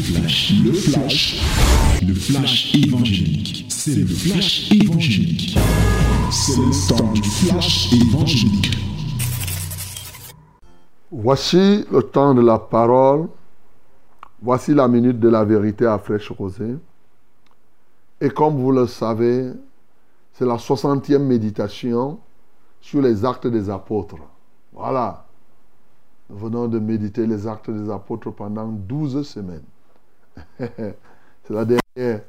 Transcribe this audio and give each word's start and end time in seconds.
flash, 0.00 0.54
le 0.64 0.72
flash, 0.72 1.40
le 2.06 2.14
flash 2.14 2.74
évangélique. 2.74 3.66
C'est 3.68 3.94
le 3.94 4.06
flash 4.06 4.70
évangélique. 4.72 5.58
C'est 6.30 6.56
le 6.56 6.88
temps 6.88 7.12
du 7.12 7.22
flash 7.22 7.92
évangélique. 7.92 8.70
Voici 11.10 11.84
le 11.90 12.02
temps 12.02 12.34
de 12.34 12.40
la 12.40 12.58
parole. 12.58 13.28
Voici 14.42 14.74
la 14.74 14.88
minute 14.88 15.20
de 15.20 15.28
la 15.28 15.44
vérité 15.44 15.86
à 15.86 15.98
fraîche 15.98 16.30
rosée. 16.30 16.76
Et 18.20 18.30
comme 18.30 18.56
vous 18.56 18.72
le 18.72 18.86
savez, 18.86 19.52
c'est 20.32 20.46
la 20.46 20.56
60e 20.56 21.18
méditation 21.18 22.18
sur 22.80 23.02
les 23.02 23.24
actes 23.24 23.46
des 23.46 23.68
apôtres. 23.68 24.16
Voilà. 24.72 25.26
Nous 26.30 26.36
venons 26.38 26.68
de 26.68 26.78
méditer 26.78 27.26
les 27.26 27.46
actes 27.46 27.70
des 27.70 27.90
apôtres 27.90 28.30
pendant 28.30 28.68
12 28.68 29.26
semaines. 29.26 29.64
c'est 30.58 31.50
la 31.50 31.64
dernière 31.64 32.20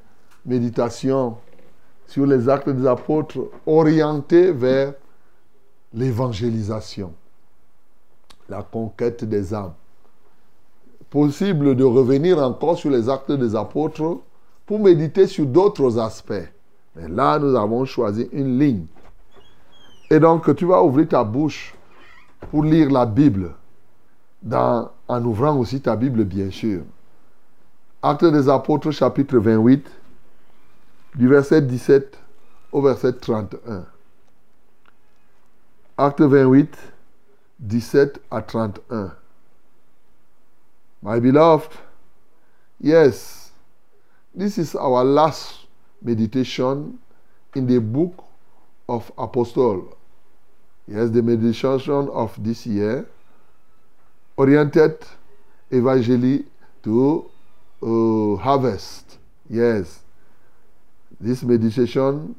méditation 0.45 1.38
sur 2.07 2.26
les 2.26 2.49
actes 2.49 2.70
des 2.70 2.85
apôtres 2.88 3.39
orientée 3.66 4.52
vers 4.52 4.93
l'évangélisation, 5.93 7.13
la 8.49 8.63
conquête 8.63 9.23
des 9.23 9.53
âmes. 9.53 9.73
Possible 11.09 11.76
de 11.76 11.84
revenir 11.84 12.40
encore 12.40 12.77
sur 12.77 12.90
les 12.90 13.09
actes 13.09 13.31
des 13.31 13.55
apôtres 13.55 14.20
pour 14.65 14.79
méditer 14.79 15.27
sur 15.27 15.45
d'autres 15.45 15.99
aspects. 15.99 16.48
Mais 16.95 17.07
là, 17.07 17.40
nous 17.40 17.55
avons 17.55 17.85
choisi 17.85 18.29
une 18.31 18.59
ligne. 18.59 18.85
Et 20.09 20.20
donc, 20.20 20.54
tu 20.55 20.65
vas 20.65 20.84
ouvrir 20.84 21.07
ta 21.07 21.23
bouche 21.23 21.73
pour 22.49 22.63
lire 22.63 22.90
la 22.90 23.05
Bible, 23.05 23.54
en 24.52 25.23
ouvrant 25.23 25.57
aussi 25.57 25.79
ta 25.79 25.95
Bible, 25.95 26.26
bien 26.26 26.52
sûr. 26.52 26.81
Actes 28.04 28.26
des 28.26 28.50
Apôtres, 28.50 28.91
chapitre 28.91 29.38
28, 29.38 29.86
du 31.13 31.27
verset 31.27 31.62
17 31.62 32.18
au 32.71 32.82
verset 32.82 33.13
31. 33.13 33.85
Acte 35.98 36.21
28, 36.21 36.76
17 37.70 38.20
à 38.32 38.41
31. 38.41 39.13
My 41.04 41.20
beloved, 41.20 41.70
yes, 42.80 43.52
this 44.36 44.58
is 44.58 44.76
our 44.76 45.04
last 45.04 45.68
meditation 46.02 46.98
in 47.55 47.68
the 47.68 47.80
book 47.80 48.15
of 48.88 49.12
Apostle. 49.15 49.96
Yes, 50.88 51.12
the 51.12 51.21
meditation 51.21 52.10
of 52.12 52.36
this 52.43 52.65
year 52.65 53.05
oriented 54.38 54.98
evangelically 55.71 56.46
to 56.84 57.30
uh, 57.82 58.35
harvest. 58.37 59.18
Yes, 59.49 59.99
this 61.20 61.43
meditation 61.43 62.35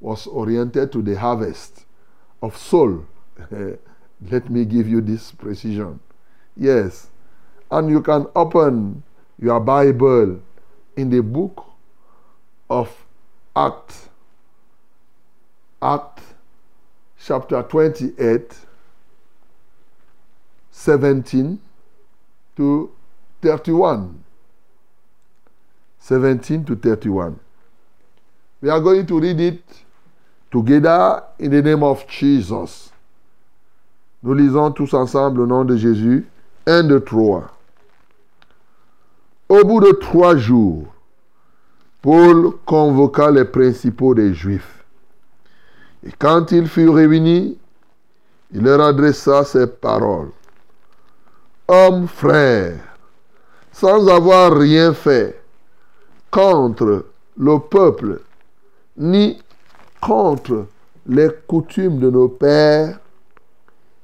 was 0.00 0.26
oriented 0.26 0.92
to 0.92 1.02
the 1.02 1.18
harvest 1.18 1.84
of 2.42 2.56
soul. 2.56 3.04
Let 4.30 4.48
me 4.48 4.64
give 4.64 4.88
you 4.88 5.00
this 5.00 5.32
precision. 5.32 6.00
Yes, 6.56 7.08
and 7.70 7.90
you 7.90 8.00
can 8.00 8.26
open 8.34 9.02
your 9.38 9.60
Bible 9.60 10.40
in 10.96 11.10
the 11.10 11.22
book 11.22 11.66
of 12.70 12.90
Acts. 13.54 14.08
Act 15.82 16.20
chapter 17.26 17.62
28, 17.62 18.54
17 20.70 21.60
to 22.56 22.90
31. 23.42 24.24
17 26.06 26.64
to 26.64 26.76
31. 26.76 27.36
We 28.62 28.70
are 28.70 28.80
going 28.80 29.06
to 29.06 29.18
read 29.18 29.40
it 29.40 29.62
together 30.52 31.24
in 31.40 31.50
the 31.50 31.60
name 31.60 31.82
of 31.82 32.06
Jesus. 32.06 32.92
Nous 34.22 34.34
lisons 34.34 34.70
tous 34.70 34.94
ensemble 34.94 35.40
le 35.40 35.46
nom 35.46 35.64
de 35.64 35.76
Jésus. 35.76 36.24
1, 36.64 36.84
2, 36.84 37.00
3. 37.00 37.50
Au 39.48 39.64
bout 39.64 39.80
de 39.80 39.92
trois 39.92 40.36
jours, 40.36 40.86
Paul 42.02 42.52
convoqua 42.64 43.32
les 43.32 43.44
principaux 43.44 44.14
des 44.14 44.32
Juifs. 44.32 44.84
Et 46.04 46.12
quand 46.18 46.52
ils 46.52 46.68
furent 46.68 46.94
réunis, 46.94 47.58
il 48.52 48.62
leur 48.62 48.80
adressa 48.80 49.44
ces 49.44 49.66
paroles. 49.66 50.30
Hommes 51.66 52.06
frères, 52.06 52.96
sans 53.72 54.08
avoir 54.08 54.56
rien 54.56 54.94
fait 54.94 55.40
contre 56.36 57.06
le 57.38 57.58
peuple, 57.58 58.20
ni 58.98 59.38
contre 60.02 60.66
les 61.06 61.28
coutumes 61.46 61.98
de 61.98 62.10
nos 62.10 62.28
pères, 62.28 63.00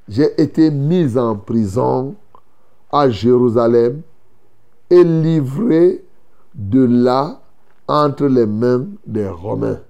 j'ai 0.08 0.40
été 0.40 0.70
mis 0.70 1.18
en 1.18 1.36
prison 1.36 2.14
à 2.90 3.10
Jérusalem 3.10 4.00
et 4.88 5.04
livré 5.04 6.02
de 6.54 6.82
là 7.04 7.38
entre 7.86 8.24
les 8.24 8.46
mains 8.46 8.86
des 9.06 9.28
Romains. 9.28 9.80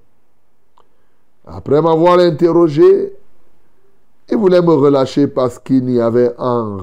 Après 1.47 1.80
m'avoir 1.80 2.19
interrogé, 2.19 3.12
il 4.28 4.36
voulait 4.36 4.62
me 4.62 4.74
relâcher 4.74 5.28
parce 5.28 5.60
qu'il 5.60 5.84
n'y 5.84 6.00
avait 6.00 6.34
en, 6.38 6.78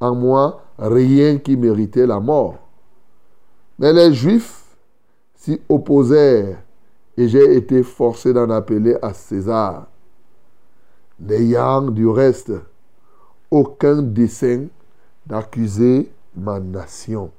en 0.00 0.14
moi 0.14 0.60
rien 0.78 1.38
qui 1.38 1.56
méritait 1.56 2.06
la 2.06 2.20
mort. 2.20 2.61
Mais 3.78 3.92
les 3.92 4.12
Juifs 4.12 4.76
s'y 5.34 5.60
opposèrent 5.68 6.58
et 7.16 7.28
j'ai 7.28 7.56
été 7.56 7.82
forcé 7.82 8.32
d'en 8.32 8.48
appeler 8.50 8.96
à 9.02 9.12
César, 9.12 9.86
n'ayant 11.20 11.82
du 11.82 12.06
reste 12.06 12.52
aucun 13.50 14.02
dessein 14.02 14.66
d'accuser 15.26 16.10
ma 16.34 16.58
nation. 16.58 17.30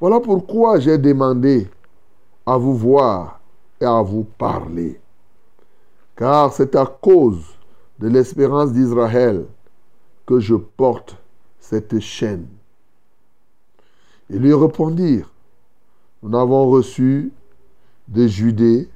Voilà 0.00 0.20
pourquoi 0.20 0.80
j'ai 0.80 0.98
demandé 0.98 1.68
à 2.46 2.56
vous 2.56 2.74
voir 2.74 3.40
et 3.80 3.84
à 3.84 4.02
vous 4.02 4.24
parler. 4.24 5.00
Car 6.16 6.52
c'est 6.52 6.74
à 6.74 6.86
cause 6.86 7.44
de 7.98 8.08
l'espérance 8.08 8.72
d'Israël 8.72 9.46
que 10.26 10.40
je 10.40 10.54
porte 10.54 11.16
cette 11.60 12.00
chaîne. 12.00 12.46
Ils 14.32 14.38
lui 14.38 14.54
répondirent, 14.54 15.30
nous 16.22 16.30
n'avons 16.30 16.70
reçu 16.70 17.30
de 18.08 18.26
Judée 18.26 18.88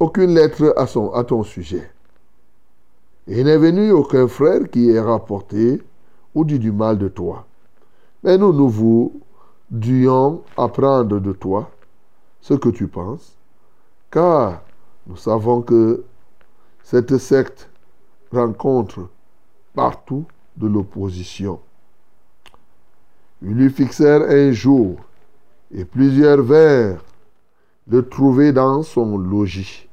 aucune 0.00 0.34
lettre 0.34 0.74
à, 0.76 1.22
ton 1.22 1.44
sujet. 1.44 1.88
Et 3.28 3.38
il 3.38 3.44
n'est 3.44 3.56
venu 3.56 3.92
aucun 3.92 4.26
frère 4.26 4.68
qui 4.68 4.90
ait 4.90 4.98
rapporté 4.98 5.80
ou 6.34 6.44
dit 6.44 6.58
du 6.58 6.72
mal 6.72 6.98
de 6.98 7.06
toi. 7.06 7.46
Mais 8.24 8.36
nous, 8.36 8.52
nous 8.52 8.68
voulions 8.68 10.42
apprendre 10.56 11.20
de 11.20 11.32
toi 11.32 11.70
ce 12.40 12.54
que 12.54 12.70
tu 12.70 12.88
penses, 12.88 13.36
car 14.10 14.62
nous 15.06 15.16
savons 15.16 15.62
que 15.62 16.02
cette 16.82 17.16
secte 17.16 17.70
rencontre 18.32 19.08
partout 19.72 20.24
de 20.56 20.66
l'opposition. 20.66 21.60
Ils 23.42 23.54
lui 23.54 23.70
fixèrent 23.70 24.22
un 24.28 24.52
jour 24.52 25.00
et 25.72 25.84
plusieurs 25.84 26.42
vers 26.42 27.02
le 27.88 28.08
trouver 28.08 28.52
dans 28.52 28.82
son 28.82 29.16
logis. 29.16 29.88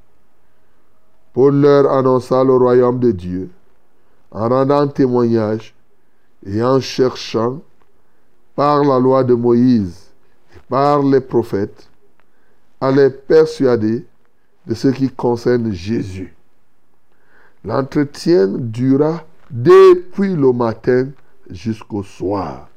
Paul 1.33 1.61
leur 1.61 1.91
annonça 1.91 2.43
le 2.43 2.55
royaume 2.55 2.99
de 2.99 3.11
Dieu 3.11 3.49
en 4.31 4.49
rendant 4.49 4.87
témoignage 4.87 5.73
et 6.45 6.61
en 6.63 6.79
cherchant 6.79 7.61
par 8.55 8.83
la 8.83 8.99
loi 8.99 9.23
de 9.23 9.33
Moïse 9.33 10.09
et 10.55 10.59
par 10.67 11.03
les 11.03 11.21
prophètes 11.21 11.89
à 12.81 12.91
les 12.91 13.09
persuader 13.09 14.05
de 14.65 14.73
ce 14.73 14.89
qui 14.89 15.09
concerne 15.09 15.71
Jésus. 15.71 16.35
L'entretien 17.63 18.47
dura 18.47 19.23
depuis 19.49 20.35
le 20.35 20.51
matin 20.51 21.09
jusqu'au 21.49 22.03
soir. 22.03 22.67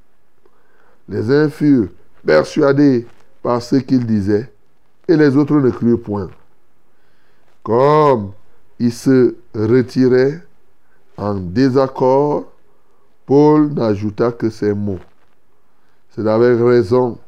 Les 1.11 1.29
uns 1.29 1.51
furent 1.51 1.89
persuadés 2.25 3.05
par 3.43 3.61
ce 3.61 3.77
qu'il 3.77 4.07
disait 4.07 4.51
et 5.09 5.17
les 5.17 5.37
autres 5.37 5.57
ne 5.57 5.71
crurent 5.71 6.01
point. 6.01 6.31
Comme 7.65 8.31
ils 8.79 8.93
se 8.93 9.35
retiraient 9.53 10.41
en 11.17 11.35
désaccord, 11.35 12.53
Paul 13.27 13.73
n'ajouta 13.73 14.31
que 14.31 14.51
ces 14.51 14.73
mots. 14.73 15.01
C'est 16.11 16.27
avec 16.27 16.61
raison 16.61 17.19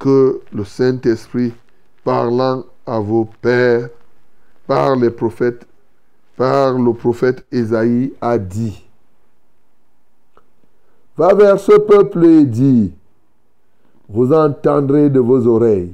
que 0.00 0.40
le 0.52 0.64
Saint-Esprit, 0.64 1.54
parlant 2.02 2.64
à 2.86 2.98
vos 2.98 3.28
pères, 3.40 3.88
par 4.66 4.96
les 4.96 5.10
prophètes, 5.10 5.64
par 6.36 6.76
le 6.76 6.92
prophète 6.92 7.44
Ésaïe, 7.52 8.12
a 8.20 8.36
dit. 8.36 8.84
Va 11.20 11.34
vers 11.34 11.60
ce 11.60 11.72
peuple 11.72 12.24
et 12.24 12.46
dit, 12.46 12.94
vous 14.08 14.32
entendrez 14.32 15.10
de 15.10 15.20
vos 15.20 15.46
oreilles 15.46 15.92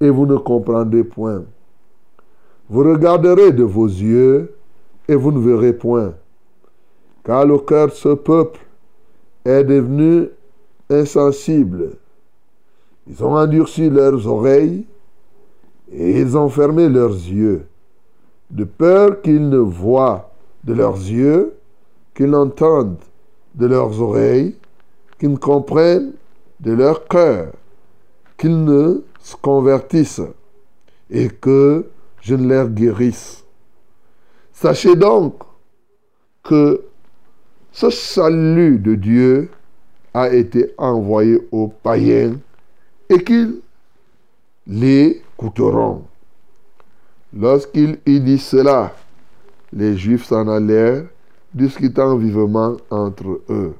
et 0.00 0.10
vous 0.10 0.26
ne 0.26 0.36
comprendrez 0.36 1.04
point. 1.04 1.44
Vous 2.68 2.82
regarderez 2.82 3.52
de 3.52 3.62
vos 3.62 3.86
yeux 3.86 4.52
et 5.06 5.14
vous 5.14 5.30
ne 5.30 5.38
verrez 5.38 5.72
point. 5.72 6.14
Car 7.22 7.46
le 7.46 7.56
cœur 7.58 7.86
de 7.86 7.92
ce 7.92 8.14
peuple 8.14 8.58
est 9.44 9.62
devenu 9.62 10.28
insensible. 10.90 11.92
Ils 13.06 13.22
ont 13.22 13.36
endurci 13.36 13.88
leurs 13.90 14.26
oreilles 14.26 14.84
et 15.92 16.18
ils 16.18 16.36
ont 16.36 16.48
fermé 16.48 16.88
leurs 16.88 17.14
yeux, 17.14 17.64
de 18.50 18.64
peur 18.64 19.22
qu'ils 19.22 19.48
ne 19.48 19.58
voient 19.58 20.32
de 20.64 20.72
leurs 20.72 20.96
yeux, 20.96 21.54
qu'ils 22.12 22.30
n'entendent 22.30 22.98
de 23.54 23.66
leurs 23.66 24.00
oreilles, 24.00 24.56
qu'ils 25.18 25.32
ne 25.32 25.36
comprennent 25.36 26.12
de 26.60 26.72
leur 26.72 27.06
cœur, 27.06 27.52
qu'ils 28.38 28.64
ne 28.64 29.02
se 29.20 29.36
convertissent 29.36 30.22
et 31.10 31.28
que 31.28 31.86
je 32.20 32.34
ne 32.34 32.48
les 32.48 32.70
guérisse. 32.70 33.44
Sachez 34.52 34.94
donc 34.96 35.42
que 36.42 36.82
ce 37.72 37.90
salut 37.90 38.78
de 38.78 38.94
Dieu 38.94 39.50
a 40.14 40.28
été 40.28 40.72
envoyé 40.76 41.38
aux 41.50 41.68
païens 41.68 42.36
et 43.08 43.22
qu'ils 43.22 43.60
l'écouteront. 44.66 46.04
Lorsqu'il 47.34 47.98
y 48.06 48.20
dit 48.20 48.38
cela, 48.38 48.94
les 49.72 49.96
Juifs 49.96 50.26
s'en 50.26 50.48
allèrent, 50.48 51.06
discutant 51.54 52.16
vivement 52.16 52.76
entre 52.90 53.40
eux. 53.48 53.74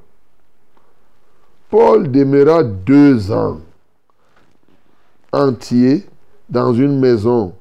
Paul 1.71 2.11
demeura 2.11 2.63
deux 2.63 3.33
ans 3.33 3.61
entiers 5.33 6.07
dans 6.49 6.75
une 6.75 7.01
maison 7.01 7.55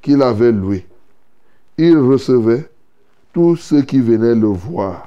qu'il 0.00 0.22
avait 0.22 0.52
louée. 0.52 0.86
Il 1.76 1.98
recevait 1.98 2.68
tous 3.32 3.56
ceux 3.56 3.82
qui 3.82 4.00
venaient 4.00 4.34
le 4.34 4.46
voir, 4.46 5.06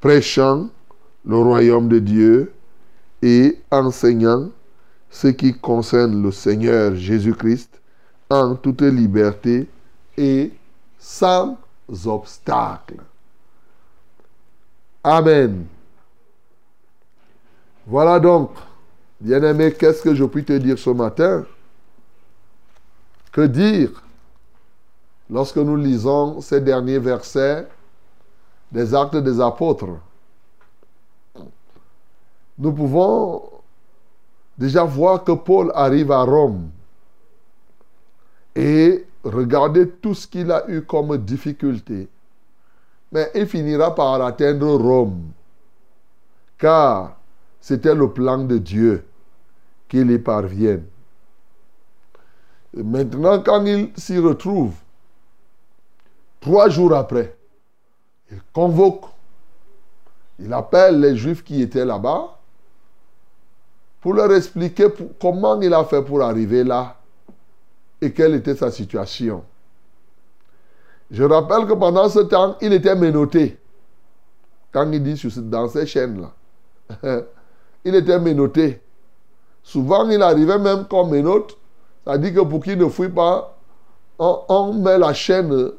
prêchant 0.00 0.68
le 1.24 1.36
royaume 1.36 1.88
de 1.88 1.98
Dieu 1.98 2.52
et 3.22 3.58
enseignant 3.70 4.50
ce 5.10 5.28
qui 5.28 5.58
concerne 5.58 6.22
le 6.22 6.30
Seigneur 6.30 6.94
Jésus-Christ 6.94 7.80
en 8.28 8.54
toute 8.54 8.82
liberté 8.82 9.68
et 10.16 10.52
sans 10.98 11.56
obstacle. 12.06 12.96
Amen. 15.02 15.66
Voilà 17.86 18.20
donc, 18.20 18.50
bien-aimé, 19.20 19.72
qu'est-ce 19.72 20.02
que 20.02 20.14
je 20.14 20.24
puis 20.24 20.44
te 20.44 20.52
dire 20.52 20.78
ce 20.78 20.90
matin? 20.90 21.44
Que 23.32 23.46
dire? 23.46 24.02
Lorsque 25.30 25.56
nous 25.56 25.76
lisons 25.76 26.40
ces 26.40 26.60
derniers 26.60 26.98
versets 26.98 27.66
des 28.72 28.94
actes 28.94 29.16
des 29.16 29.40
apôtres 29.40 29.98
Nous 32.58 32.72
pouvons 32.72 33.42
déjà 34.58 34.84
voir 34.84 35.24
que 35.24 35.32
Paul 35.32 35.72
arrive 35.74 36.12
à 36.12 36.24
Rome 36.24 36.68
et 38.54 39.06
regarder 39.24 39.88
tout 39.88 40.14
ce 40.14 40.26
qu'il 40.26 40.52
a 40.52 40.68
eu 40.68 40.82
comme 40.82 41.16
difficulté. 41.16 42.08
Mais 43.12 43.30
il 43.34 43.46
finira 43.46 43.94
par 43.94 44.22
atteindre 44.22 44.76
Rome, 44.76 45.32
car 46.58 47.16
c'était 47.60 47.94
le 47.94 48.12
plan 48.12 48.38
de 48.38 48.58
Dieu 48.58 49.04
qu'il 49.88 50.10
y 50.10 50.18
parvienne. 50.18 50.84
Maintenant, 52.72 53.42
quand 53.42 53.64
il 53.66 53.90
s'y 53.96 54.18
retrouve, 54.18 54.74
trois 56.40 56.68
jours 56.68 56.94
après, 56.94 57.36
il 58.30 58.40
convoque, 58.52 59.06
il 60.38 60.52
appelle 60.52 61.00
les 61.00 61.16
Juifs 61.16 61.42
qui 61.42 61.60
étaient 61.60 61.84
là-bas 61.84 62.38
pour 64.00 64.14
leur 64.14 64.32
expliquer 64.32 64.86
comment 65.20 65.60
il 65.60 65.74
a 65.74 65.84
fait 65.84 66.02
pour 66.02 66.22
arriver 66.22 66.64
là 66.64 66.96
et 68.00 68.12
quelle 68.12 68.34
était 68.34 68.54
sa 68.54 68.70
situation. 68.70 69.44
Je 71.10 71.24
rappelle 71.24 71.66
que 71.66 71.72
pendant 71.72 72.08
ce 72.08 72.20
temps, 72.20 72.56
il 72.60 72.72
était 72.72 72.94
menotté. 72.94 73.58
Quand 74.72 74.90
il 74.92 75.02
dit 75.02 75.20
dans 75.42 75.68
ces 75.68 75.86
chaînes-là. 75.86 76.30
il 77.84 77.94
était 77.94 78.18
menotté. 78.18 78.80
Souvent, 79.62 80.08
il 80.08 80.22
arrivait 80.22 80.58
même 80.58 80.86
comme 80.86 81.10
menotte. 81.10 81.56
Dit 82.18 82.32
que 82.32 82.40
pour 82.40 82.62
qu'il 82.62 82.78
ne 82.78 82.86
fouille 82.86 83.08
pas, 83.08 83.56
on, 84.18 84.72
met 84.74 84.98
la 84.98 85.12
chaîne 85.12 85.72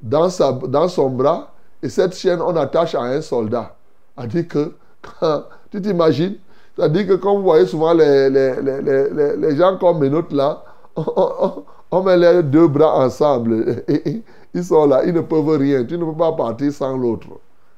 dans, 0.00 0.28
son 0.30 1.10
bras 1.10 1.52
et 1.82 1.88
cette 1.88 2.14
chaîne, 2.14 2.40
on 2.40 2.54
attache 2.56 2.94
à 2.94 3.02
un 3.02 3.20
soldat. 3.20 3.74
Dit 4.26 4.46
que, 4.46 4.74
tu 5.70 5.80
t'imagines, 5.80 6.36
dit 6.78 7.06
que 7.06 7.14
comme 7.14 7.38
vous 7.38 7.42
voyez 7.42 7.66
souvent 7.66 7.92
les, 7.94 9.56
gens 9.56 9.76
comme 9.78 9.98
menottes 9.98 10.32
là, 10.32 10.62
on, 10.96 12.02
met 12.02 12.16
les 12.16 12.42
deux 12.42 12.68
bras 12.68 12.98
ensemble. 13.04 13.84
Ils 14.54 14.64
sont 14.64 14.86
là, 14.86 15.04
ils 15.04 15.14
ne 15.14 15.20
peuvent 15.20 15.58
rien. 15.58 15.84
Tu 15.84 15.96
ne 15.96 16.04
peux 16.04 16.16
pas 16.16 16.32
partir 16.32 16.72
sans 16.72 16.96
l'autre. 16.96 17.28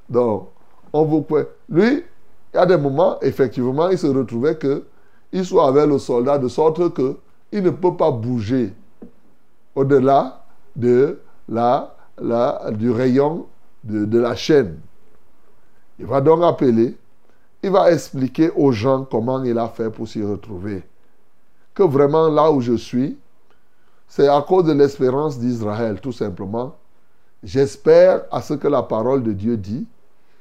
Donc, 0.09 0.49
on 0.91 1.03
vous. 1.05 1.25
Lui, 1.69 2.03
il 2.53 2.57
y 2.57 2.57
a 2.57 2.65
des 2.65 2.77
moments, 2.77 3.19
effectivement, 3.21 3.89
il 3.89 3.97
se 3.97 4.07
retrouvait 4.07 4.55
que 4.55 4.85
il 5.31 5.45
soit 5.45 5.67
avec 5.67 5.87
le 5.87 5.97
soldat 5.99 6.37
de 6.37 6.47
sorte 6.47 6.93
que 6.93 7.17
il 7.51 7.63
ne 7.63 7.69
peut 7.69 7.95
pas 7.95 8.11
bouger 8.11 8.73
au-delà 9.75 10.45
de 10.75 11.19
la, 11.47 11.95
la, 12.17 12.71
du 12.71 12.91
rayon 12.91 13.45
de, 13.83 14.05
de 14.05 14.19
la 14.19 14.35
chaîne. 14.35 14.79
Il 15.99 16.05
va 16.05 16.21
donc 16.21 16.43
appeler, 16.43 16.97
il 17.63 17.69
va 17.71 17.91
expliquer 17.91 18.51
aux 18.55 18.71
gens 18.71 19.05
comment 19.09 19.43
il 19.43 19.57
a 19.57 19.67
fait 19.67 19.89
pour 19.89 20.07
s'y 20.07 20.23
retrouver. 20.23 20.83
Que 21.73 21.83
vraiment 21.83 22.29
là 22.29 22.51
où 22.51 22.61
je 22.61 22.73
suis, 22.73 23.17
c'est 24.07 24.27
à 24.27 24.41
cause 24.41 24.65
de 24.65 24.73
l'espérance 24.73 25.39
d'Israël, 25.39 25.99
tout 25.99 26.11
simplement. 26.11 26.75
J'espère 27.43 28.23
à 28.31 28.41
ce 28.41 28.53
que 28.53 28.67
la 28.67 28.83
parole 28.83 29.23
de 29.23 29.33
Dieu 29.33 29.57
dit, 29.57 29.85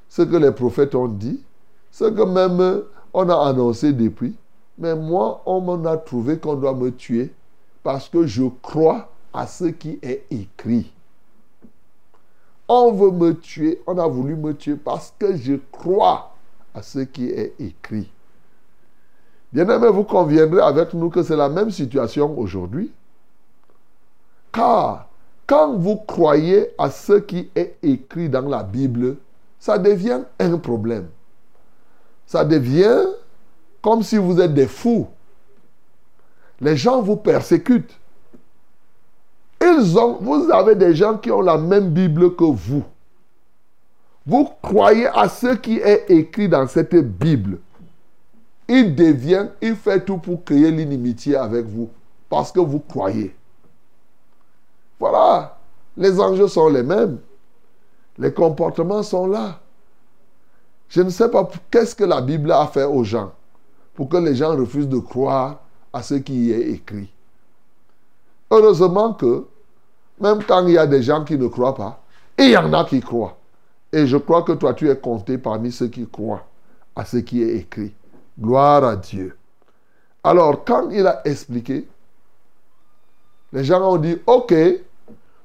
ce 0.08 0.22
que 0.22 0.36
les 0.36 0.52
prophètes 0.52 0.94
ont 0.94 1.08
dit, 1.08 1.42
ce 1.90 2.04
que 2.04 2.22
même 2.22 2.84
on 3.12 3.28
a 3.28 3.48
annoncé 3.48 3.92
depuis. 3.92 4.34
Mais 4.78 4.94
moi, 4.94 5.42
on 5.46 5.60
m'en 5.60 5.84
a 5.84 5.96
trouvé 5.96 6.38
qu'on 6.38 6.54
doit 6.54 6.74
me 6.74 6.90
tuer 6.90 7.32
parce 7.82 8.08
que 8.08 8.26
je 8.26 8.44
crois 8.62 9.08
à 9.32 9.46
ce 9.46 9.64
qui 9.66 9.98
est 10.02 10.24
écrit. 10.30 10.92
On 12.66 12.92
veut 12.92 13.10
me 13.10 13.34
tuer, 13.34 13.82
on 13.86 13.98
a 13.98 14.06
voulu 14.06 14.36
me 14.36 14.54
tuer 14.54 14.76
parce 14.76 15.12
que 15.18 15.36
je 15.36 15.54
crois 15.70 16.34
à 16.74 16.82
ce 16.82 17.00
qui 17.00 17.26
est 17.26 17.54
écrit. 17.58 18.10
Bien 19.52 19.68
aimé, 19.68 19.88
vous 19.88 20.04
conviendrez 20.04 20.62
avec 20.62 20.94
nous 20.94 21.10
que 21.10 21.22
c'est 21.22 21.36
la 21.36 21.48
même 21.48 21.70
situation 21.70 22.36
aujourd'hui. 22.38 22.90
Car 24.54 25.08
quand 25.46 25.76
vous 25.76 25.96
croyez 25.96 26.68
à 26.78 26.88
ce 26.90 27.14
qui 27.14 27.50
est 27.54 27.76
écrit 27.82 28.28
dans 28.28 28.48
la 28.48 28.62
Bible, 28.62 29.16
ça 29.58 29.78
devient 29.78 30.20
un 30.38 30.56
problème. 30.58 31.08
Ça 32.26 32.44
devient 32.44 33.04
comme 33.82 34.02
si 34.02 34.16
vous 34.16 34.40
êtes 34.40 34.54
des 34.54 34.68
fous. 34.68 35.08
Les 36.60 36.76
gens 36.76 37.02
vous 37.02 37.16
persécutent. 37.16 37.98
Ils 39.60 39.98
ont, 39.98 40.18
vous 40.20 40.50
avez 40.50 40.76
des 40.76 40.94
gens 40.94 41.18
qui 41.18 41.30
ont 41.30 41.40
la 41.40 41.58
même 41.58 41.90
Bible 41.90 42.36
que 42.36 42.44
vous. 42.44 42.84
Vous 44.24 44.48
croyez 44.62 45.08
à 45.08 45.28
ce 45.28 45.54
qui 45.54 45.78
est 45.78 46.06
écrit 46.08 46.48
dans 46.48 46.66
cette 46.66 46.94
Bible. 46.94 47.58
Il 48.68 48.94
devient, 48.94 49.48
il 49.60 49.74
fait 49.74 50.04
tout 50.04 50.18
pour 50.18 50.44
créer 50.44 50.70
l'inimitié 50.70 51.36
avec 51.36 51.66
vous 51.66 51.90
parce 52.30 52.52
que 52.52 52.60
vous 52.60 52.80
croyez. 52.80 53.34
Voilà, 54.98 55.58
les 55.96 56.20
enjeux 56.20 56.48
sont 56.48 56.68
les 56.68 56.82
mêmes. 56.82 57.18
Les 58.18 58.32
comportements 58.32 59.02
sont 59.02 59.26
là. 59.26 59.60
Je 60.88 61.02
ne 61.02 61.10
sais 61.10 61.28
pas 61.28 61.48
qu'est-ce 61.70 61.94
que 61.94 62.04
la 62.04 62.20
Bible 62.20 62.52
a 62.52 62.66
fait 62.66 62.84
aux 62.84 63.04
gens 63.04 63.32
pour 63.94 64.08
que 64.08 64.16
les 64.16 64.34
gens 64.34 64.56
refusent 64.56 64.88
de 64.88 64.98
croire 64.98 65.60
à 65.92 66.02
ce 66.02 66.14
qui 66.14 66.46
y 66.46 66.52
est 66.52 66.70
écrit. 66.70 67.12
Heureusement 68.50 69.14
que 69.14 69.46
même 70.20 70.42
quand 70.44 70.66
il 70.66 70.74
y 70.74 70.78
a 70.78 70.86
des 70.86 71.02
gens 71.02 71.24
qui 71.24 71.36
ne 71.36 71.48
croient 71.48 71.74
pas, 71.74 72.00
il 72.38 72.50
y 72.50 72.56
en 72.56 72.72
a 72.72 72.84
qui 72.84 73.00
croient. 73.00 73.36
Et 73.92 74.06
je 74.06 74.16
crois 74.16 74.42
que 74.42 74.52
toi, 74.52 74.74
tu 74.74 74.88
es 74.90 74.96
compté 74.96 75.38
parmi 75.38 75.70
ceux 75.70 75.88
qui 75.88 76.06
croient 76.06 76.44
à 76.96 77.04
ce 77.04 77.18
qui 77.18 77.42
est 77.42 77.56
écrit. 77.56 77.92
Gloire 78.38 78.84
à 78.84 78.96
Dieu. 78.96 79.36
Alors, 80.22 80.64
quand 80.64 80.90
il 80.90 81.06
a 81.06 81.20
expliqué, 81.24 81.86
les 83.54 83.62
gens 83.62 83.80
ont 83.88 83.96
dit, 83.96 84.18
OK, 84.26 84.52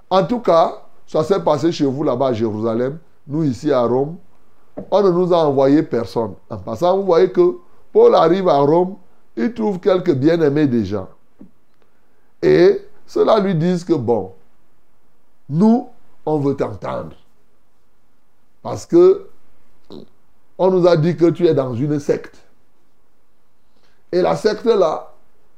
en 0.09 0.25
tout 0.25 0.39
cas, 0.39 0.81
ça 1.05 1.23
s'est 1.23 1.43
passé 1.43 1.71
chez 1.71 1.85
vous 1.85 2.03
là-bas 2.03 2.29
à 2.29 2.33
Jérusalem, 2.33 2.97
nous 3.27 3.43
ici 3.43 3.71
à 3.71 3.83
Rome. 3.83 4.17
on 4.89 5.03
ne 5.03 5.11
nous 5.11 5.31
a 5.31 5.37
envoyé 5.45 5.83
personne. 5.83 6.33
En 6.49 6.57
passant, 6.57 6.97
vous 6.97 7.05
voyez 7.05 7.31
que 7.31 7.57
Paul 7.93 8.15
arrive 8.15 8.49
à 8.49 8.57
Rome, 8.57 8.95
il 9.37 9.53
trouve 9.53 9.79
quelques 9.79 10.15
bien-aimés 10.15 10.65
déjà. 10.65 11.07
Et 12.41 12.81
cela 13.05 13.39
lui 13.39 13.53
dit 13.53 13.85
que, 13.85 13.93
bon, 13.93 14.31
nous, 15.47 15.87
on 16.25 16.39
veut 16.39 16.55
t'entendre. 16.55 17.15
Parce 18.63 18.87
que 18.87 19.29
on 20.57 20.71
nous 20.71 20.87
a 20.87 20.97
dit 20.97 21.15
que 21.15 21.29
tu 21.29 21.45
es 21.45 21.53
dans 21.53 21.75
une 21.75 21.99
secte. 21.99 22.37
Et 24.11 24.21
la 24.23 24.35
secte-là 24.35 25.13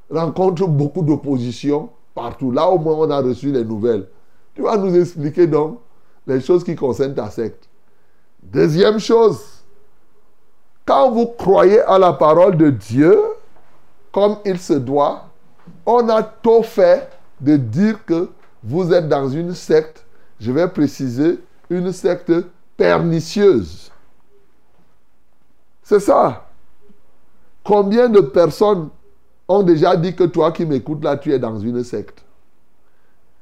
rencontre 0.09 0.67
beaucoup 0.67 1.01
d'opposition 1.01 1.89
partout. 2.13 2.51
Là, 2.51 2.67
au 2.67 2.77
moins, 2.77 2.95
on 2.95 3.09
a 3.09 3.21
reçu 3.21 3.51
les 3.51 3.63
nouvelles. 3.63 4.07
Tu 4.55 4.61
vas 4.61 4.77
nous 4.77 4.95
expliquer 4.95 5.47
donc 5.47 5.79
les 6.27 6.41
choses 6.41 6.63
qui 6.63 6.75
concernent 6.75 7.15
ta 7.15 7.29
secte. 7.29 7.67
Deuxième 8.43 8.99
chose, 8.99 9.39
quand 10.85 11.11
vous 11.11 11.27
croyez 11.27 11.81
à 11.81 11.97
la 11.97 12.13
parole 12.13 12.57
de 12.57 12.69
Dieu, 12.69 13.19
comme 14.11 14.37
il 14.45 14.59
se 14.59 14.73
doit, 14.73 15.25
on 15.85 16.09
a 16.09 16.23
tout 16.23 16.63
fait 16.63 17.09
de 17.39 17.55
dire 17.55 18.03
que 18.05 18.29
vous 18.63 18.91
êtes 18.93 19.07
dans 19.07 19.29
une 19.29 19.53
secte, 19.53 20.05
je 20.39 20.51
vais 20.51 20.67
préciser, 20.67 21.39
une 21.69 21.91
secte 21.91 22.33
pernicieuse. 22.77 23.91
C'est 25.83 25.99
ça. 25.99 26.47
Combien 27.63 28.09
de 28.09 28.21
personnes 28.21 28.89
ont 29.51 29.63
déjà 29.63 29.95
dit 29.95 30.15
que 30.15 30.23
toi 30.23 30.51
qui 30.51 30.65
m'écoutes 30.65 31.03
là, 31.03 31.17
tu 31.17 31.33
es 31.33 31.39
dans 31.39 31.57
une 31.59 31.83
secte 31.83 32.23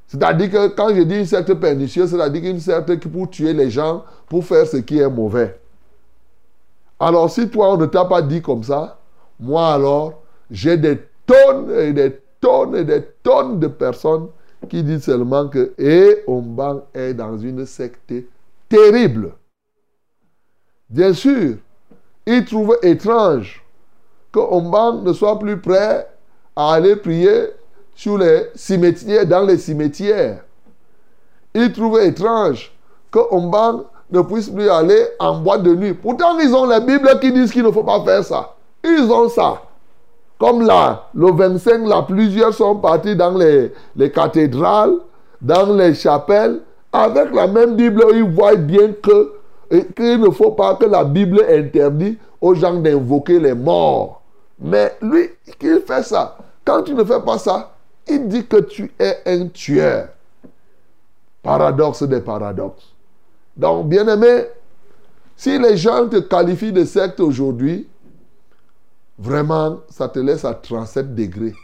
C'est-à-dire 0.07 0.49
que 0.49 0.67
quand 0.69 0.93
je 0.93 1.01
dis 1.01 1.19
une 1.19 1.25
secte 1.25 1.53
pernicieuse, 1.53 2.09
c'est-à-dire 2.11 2.51
une 2.51 2.59
secte 2.59 2.99
qui 2.99 3.07
pour 3.07 3.29
tuer 3.29 3.53
les 3.53 3.69
gens, 3.69 4.03
pour 4.27 4.45
faire 4.45 4.65
ce 4.65 4.77
qui 4.77 4.99
est 4.99 5.09
mauvais. 5.09 5.59
Alors 6.99 7.29
si 7.29 7.49
toi 7.49 7.73
on 7.73 7.77
ne 7.77 7.85
t'a 7.85 8.05
pas 8.05 8.21
dit 8.21 8.41
comme 8.41 8.63
ça, 8.63 8.99
moi 9.39 9.73
alors, 9.73 10.21
j'ai 10.51 10.77
des 10.77 10.99
tonnes 11.25 11.71
et 11.71 11.93
des 11.93 12.19
tonnes 12.41 12.75
et 12.75 12.83
des 12.83 13.03
tonnes 13.23 13.59
de 13.59 13.67
personnes 13.67 14.27
qui 14.67 14.83
disent 14.83 15.03
seulement 15.03 15.47
que 15.47 15.73
et 15.77 16.23
Omban 16.27 16.81
est 16.93 17.13
dans 17.13 17.37
une 17.37 17.65
secte 17.65 18.13
terrible. 18.67 19.31
Bien 20.89 21.13
sûr, 21.13 21.55
ils 22.25 22.45
trouvent 22.45 22.77
étrange 22.81 23.63
que 24.31 24.39
Omban 24.39 25.01
ne 25.01 25.13
soit 25.13 25.39
plus 25.39 25.59
prêt 25.59 26.07
à 26.55 26.73
aller 26.73 26.95
prier 26.95 27.47
sur 27.95 28.17
les 28.17 28.47
cimetières, 28.55 29.25
dans 29.25 29.41
les 29.41 29.57
cimetières. 29.57 30.43
Ils 31.53 31.71
trouvent 31.71 31.99
étrange 31.99 32.71
que 33.11 33.19
Omban 33.31 33.85
ne 34.11 34.21
puisse 34.21 34.49
plus 34.49 34.69
aller 34.69 35.05
en 35.19 35.39
boîte 35.39 35.63
de 35.63 35.75
nuit. 35.75 35.93
Pourtant, 35.93 36.37
ils 36.39 36.53
ont 36.53 36.65
la 36.65 36.79
Bible 36.79 37.09
qui 37.19 37.31
disent 37.31 37.51
qu'il 37.51 37.63
ne 37.63 37.71
faut 37.71 37.83
pas 37.83 38.03
faire 38.03 38.23
ça. 38.23 38.55
Ils 38.83 39.11
ont 39.11 39.29
ça. 39.29 39.61
Comme 40.39 40.65
là, 40.65 41.07
le 41.13 41.31
25, 41.31 41.85
là, 41.85 42.03
plusieurs 42.07 42.53
sont 42.53 42.75
partis 42.75 43.15
dans 43.15 43.37
les, 43.37 43.73
les 43.95 44.11
cathédrales, 44.11 44.95
dans 45.41 45.73
les 45.73 45.93
chapelles, 45.93 46.61
avec 46.91 47.33
la 47.33 47.47
même 47.47 47.75
Bible, 47.75 48.03
ils 48.13 48.23
voient 48.23 48.55
bien 48.55 48.93
que 49.01 49.33
qu'il 49.95 50.19
ne 50.19 50.29
faut 50.31 50.51
pas 50.51 50.75
que 50.75 50.85
la 50.85 51.03
Bible 51.03 51.43
interdit 51.47 52.17
aux 52.41 52.55
gens 52.55 52.73
d'invoquer 52.73 53.39
les 53.39 53.53
morts. 53.53 54.18
Mais 54.59 54.97
lui, 55.01 55.29
qu'il 55.57 55.81
fait 55.81 56.03
ça. 56.03 56.37
Quand 56.65 56.83
tu 56.83 56.93
ne 56.93 57.03
fais 57.03 57.21
pas 57.21 57.37
ça, 57.37 57.73
il 58.07 58.27
dit 58.27 58.45
que 58.45 58.57
tu 58.57 58.91
es 58.99 59.21
un 59.25 59.47
tueur. 59.47 60.09
Paradoxe 61.41 62.03
des 62.03 62.21
paradoxes. 62.21 62.93
Donc, 63.55 63.87
bien 63.87 64.07
aimé, 64.07 64.45
si 65.37 65.57
les 65.57 65.77
gens 65.77 66.07
te 66.07 66.17
qualifient 66.17 66.73
de 66.73 66.83
secte 66.83 67.19
aujourd'hui, 67.19 67.87
vraiment, 69.17 69.79
ça 69.89 70.09
te 70.09 70.19
laisse 70.19 70.43
à 70.43 70.53
37 70.53 71.15
degrés. 71.15 71.55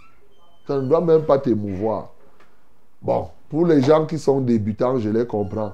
Ça 0.66 0.80
ne 0.80 0.88
doit 0.88 1.02
même 1.02 1.24
pas 1.24 1.38
t'émouvoir. 1.38 2.10
Bon, 3.02 3.28
pour 3.50 3.66
les 3.66 3.82
gens 3.82 4.06
qui 4.06 4.18
sont 4.18 4.40
débutants, 4.42 4.98
je 4.98 5.10
les 5.10 5.26
comprends. 5.26 5.74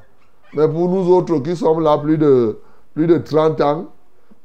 Mais 0.53 0.67
pour 0.67 0.89
nous 0.89 1.13
autres 1.13 1.39
qui 1.39 1.55
sommes 1.55 1.81
là 1.81 1.97
plus 1.97 2.17
de, 2.17 2.59
plus 2.93 3.07
de 3.07 3.17
30 3.17 3.61
ans, 3.61 3.85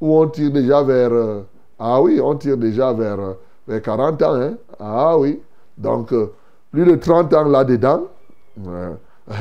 où 0.00 0.18
on 0.18 0.28
tire 0.28 0.50
déjà 0.50 0.82
vers... 0.82 1.12
Euh, 1.12 1.42
ah 1.78 2.00
oui, 2.00 2.20
on 2.20 2.34
tire 2.36 2.56
déjà 2.56 2.92
vers, 2.92 3.20
euh, 3.20 3.32
vers 3.66 3.82
40 3.82 4.22
ans. 4.22 4.34
Hein? 4.34 4.54
Ah 4.78 5.18
oui. 5.18 5.40
Donc, 5.76 6.12
euh, 6.12 6.32
plus 6.70 6.84
de 6.84 6.94
30 6.96 7.32
ans 7.34 7.44
là-dedans. 7.44 8.04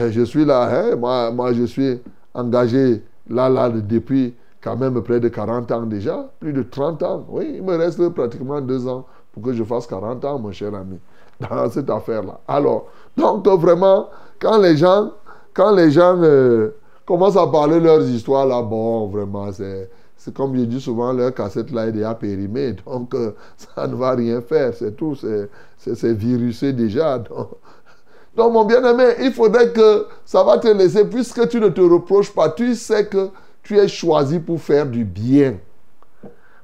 je 0.10 0.24
suis 0.24 0.46
là, 0.46 0.70
hein? 0.72 0.96
moi, 0.96 1.32
moi 1.32 1.54
je 1.54 1.63
suis 1.63 2.01
engagé 2.34 3.04
là, 3.30 3.50
là, 3.50 3.70
depuis 3.70 4.34
quand 4.62 4.75
même 4.75 5.01
près 5.01 5.20
de 5.20 5.30
40 5.30 5.72
ans 5.72 5.82
déjà. 5.84 6.30
Plus 6.39 6.54
de 6.54 6.63
30 6.63 7.04
ans. 7.04 7.25
Oui, 7.30 7.54
il 7.56 7.63
me 7.63 7.75
reste 7.77 8.10
pratiquement 8.10 8.62
deux 8.62 8.88
ans 8.88 9.06
pour 9.32 9.44
que 9.44 9.54
je 9.54 9.63
fasse 9.63 9.88
40 9.88 10.24
ans, 10.25 10.39
mon 10.39 10.51
cher 10.51 10.74
ami, 10.74 11.00
dans 11.39 11.70
cette 11.70 11.89
affaire-là. 11.89 12.39
Alors, 12.48 12.88
donc 13.15 13.48
vraiment, 13.48 14.10
quand 14.39 14.58
les 14.58 14.75
gens 14.77 15.12
quand 15.56 15.72
les 15.72 15.89
gens 15.89 16.18
euh, 16.22 16.75
commencent 17.06 17.38
à 17.38 17.48
parler 17.48 17.80
leurs 17.80 18.04
histoires, 18.04 18.46
là, 18.46 18.62
bon, 18.62 19.08
vraiment, 19.08 19.51
c'est, 19.51 19.89
c'est 20.25 20.34
comme 20.34 20.58
je 20.58 20.63
dis 20.63 20.82
souvent, 20.82 21.13
leur 21.13 21.36
cassette 21.36 21.70
là 21.70 21.86
est 21.86 21.91
déjà 21.91 22.15
périmée, 22.15 22.74
donc 22.88 23.13
euh, 23.13 23.36
ça 23.55 23.86
ne 23.86 23.94
va 23.94 24.15
rien 24.15 24.41
faire, 24.41 24.74
c'est 24.74 24.96
tout, 24.98 25.15
c'est, 25.15 26.13
virusé 26.13 26.74
déjà. 26.74 27.20
Donc 28.36 28.51
mon 28.51 28.65
bien-aimé, 28.65 29.13
il 29.22 29.32
faudrait 29.32 29.72
que 29.72 30.08
ça 30.25 30.44
va 30.44 30.58
te 30.58 30.67
laisser, 30.67 31.05
puisque 31.05 31.48
tu 31.48 31.62
ne 31.62 31.70
te 31.70 31.79
reproches 31.79 32.34
pas, 32.34 32.50
tu 32.50 32.74
sais 32.74 33.05
que 33.05 33.29
tu 33.62 33.77
es 33.77 33.88
choisi 33.88 34.39
pour 34.39 34.60
faire 34.60 34.88
du 34.88 35.05
bien. 35.05 35.58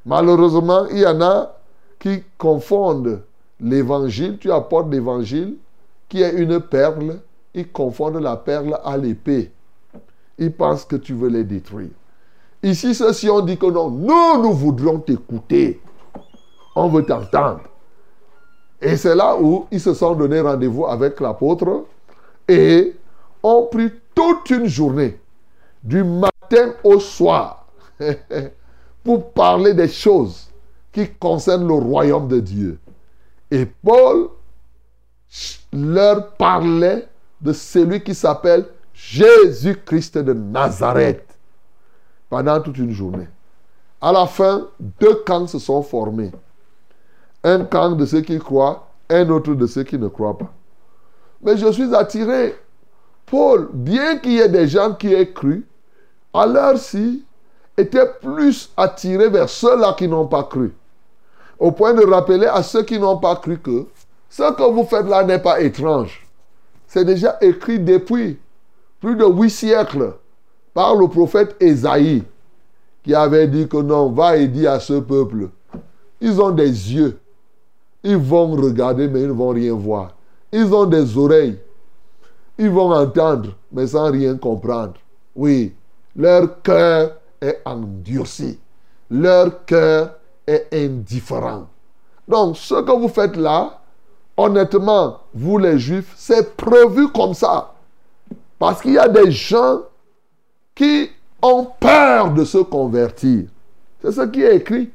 Malheureusement, 0.08 0.88
il 0.88 0.98
y 0.98 1.06
en 1.06 1.22
a 1.22 1.56
qui 2.00 2.24
confondent 2.40 3.22
l'évangile, 3.60 4.40
tu 4.40 4.52
apportes 4.52 4.92
l'évangile, 4.92 5.58
qui 6.10 6.24
est 6.24 6.34
une 6.34 6.60
perle, 6.60 7.20
ils 7.54 7.72
confondent 7.72 8.22
la 8.22 8.38
perle 8.38 8.80
à 8.84 8.98
l'épée. 8.98 9.52
Ils 10.40 10.52
pensent 10.52 10.84
que 10.84 10.96
tu 10.96 11.14
veux 11.14 11.30
les 11.30 11.44
détruire. 11.44 11.92
Ici, 12.64 12.94
ceux-ci 12.94 13.30
ont 13.30 13.42
dit 13.42 13.58
que 13.58 13.66
non, 13.66 13.90
nous, 13.90 14.42
nous 14.42 14.54
voudrions 14.54 15.00
t'écouter. 15.00 15.82
On 16.76 16.90
veut 16.90 17.04
t'entendre. 17.04 17.62
Et 18.80 18.96
c'est 18.98 19.16
là 19.16 19.36
où 19.40 19.68
ils 19.72 19.80
se 19.80 19.94
sont 19.94 20.16
donné 20.16 20.40
rendez-vous 20.42 20.86
avec 20.86 21.20
l'apôtre 21.20 21.86
et 22.48 22.96
ont 23.42 23.68
pris 23.72 23.92
toute 24.14 24.50
une 24.50 24.68
journée, 24.68 25.20
du 25.84 26.04
matin 26.04 26.74
au 26.84 27.00
soir, 27.00 27.68
pour 29.04 29.32
parler 29.32 29.74
des 29.74 29.88
choses 29.88 30.50
qui 30.92 31.10
concernent 31.10 31.68
le 31.68 31.74
royaume 31.74 32.28
de 32.28 32.40
Dieu. 32.40 32.80
Et 33.50 33.66
Paul 33.66 34.30
leur 35.74 36.32
parlait 36.34 37.08
de 37.40 37.54
celui 37.54 38.04
qui 38.04 38.14
s'appelle 38.14 38.66
Jésus-Christ 38.94 40.18
de 40.18 40.34
Nazareth 40.34 41.31
pendant 42.32 42.62
toute 42.62 42.78
une 42.78 42.94
journée. 42.94 43.28
À 44.00 44.14
la 44.14 44.26
fin, 44.26 44.70
deux 45.02 45.16
camps 45.26 45.48
se 45.48 45.60
sont 45.60 45.84
formés. 45.84 46.32
Un 47.44 47.66
camp 47.66 47.92
de 47.92 48.06
ceux 48.06 48.22
qui 48.22 48.40
croient, 48.40 48.88
un 49.10 49.30
autre 49.30 49.54
de 49.54 49.68
ceux 49.68 49.84
qui 49.84 49.98
ne 49.98 50.08
croient 50.08 50.38
pas. 50.38 50.50
Mais 51.44 51.58
je 51.58 51.70
suis 51.74 51.94
attiré. 51.94 52.56
Paul, 53.26 53.70
bien 53.74 54.18
qu'il 54.18 54.32
y 54.32 54.40
ait 54.40 54.48
des 54.48 54.70
gens 54.70 54.94
qui 54.94 55.14
aient 55.14 55.34
cru, 55.34 55.68
à 56.34 56.46
l'heure-ci, 56.46 57.26
était 57.78 58.08
plus 58.22 58.72
attiré 58.78 59.28
vers 59.28 59.50
ceux-là 59.50 59.94
qui 59.98 60.08
n'ont 60.08 60.28
pas 60.28 60.44
cru. 60.44 60.74
Au 61.60 61.74
point 61.74 61.94
de 61.94 62.06
rappeler 62.06 62.48
à 62.48 62.64
ceux 62.64 62.84
qui 62.84 62.98
n'ont 62.98 63.18
pas 63.18 63.36
cru 63.36 63.60
que 63.60 63.88
ce 64.30 64.54
que 64.54 64.72
vous 64.72 64.86
faites 64.86 65.08
là 65.08 65.26
n'est 65.26 65.40
pas 65.40 65.60
étrange. 65.60 66.26
C'est 66.88 67.04
déjà 67.04 67.38
écrit 67.42 67.80
depuis 67.80 68.40
plus 69.02 69.18
de 69.18 69.26
huit 69.26 69.50
siècles 69.50 70.14
par 70.74 70.96
le 70.96 71.08
prophète 71.08 71.56
Esaïe 71.60 72.24
qui 73.04 73.16
avait 73.16 73.48
dit 73.48 73.68
que 73.68 73.78
non, 73.78 74.12
va 74.12 74.38
et 74.38 74.48
dis 74.48 74.68
à 74.68 74.80
ce 74.80 75.00
peuple, 75.00 75.50
ils 76.20 76.40
ont 76.40 76.52
des 76.52 76.70
yeux, 76.70 77.20
ils 78.04 78.18
vont 78.18 78.52
regarder 78.52 79.08
mais 79.08 79.22
ils 79.22 79.28
ne 79.28 79.34
vont 79.34 79.50
rien 79.50 79.74
voir. 79.74 80.16
Ils 80.52 80.74
ont 80.74 80.86
des 80.86 81.18
oreilles, 81.18 81.58
ils 82.58 82.70
vont 82.70 82.92
entendre 82.94 83.52
mais 83.72 83.88
sans 83.88 84.12
rien 84.12 84.38
comprendre. 84.38 84.94
Oui, 85.36 85.74
leur 86.16 86.62
cœur 86.62 87.18
est 87.42 87.62
endurci, 87.66 88.60
leur 89.10 89.66
cœur 89.66 90.16
est 90.46 90.68
indifférent. 90.74 91.68
Donc 92.28 92.58
ce 92.58 92.76
que 92.76 92.92
vous 92.92 93.08
faites 93.08 93.36
là, 93.36 93.80
honnêtement, 94.38 95.20
vous 95.34 95.58
les 95.58 95.80
juifs, 95.80 96.14
c'est 96.16 96.56
prévu 96.56 97.10
comme 97.12 97.34
ça. 97.34 97.74
Parce 98.60 98.82
qu'il 98.82 98.94
y 98.94 98.98
a 99.00 99.08
des 99.08 99.32
gens 99.32 99.82
qui 100.82 101.12
ont 101.44 101.68
peur 101.80 102.34
de 102.34 102.44
se 102.44 102.58
convertir. 102.58 103.44
C'est 104.02 104.12
ce 104.12 104.22
qui 104.22 104.42
est 104.42 104.56
écrit. 104.56 104.90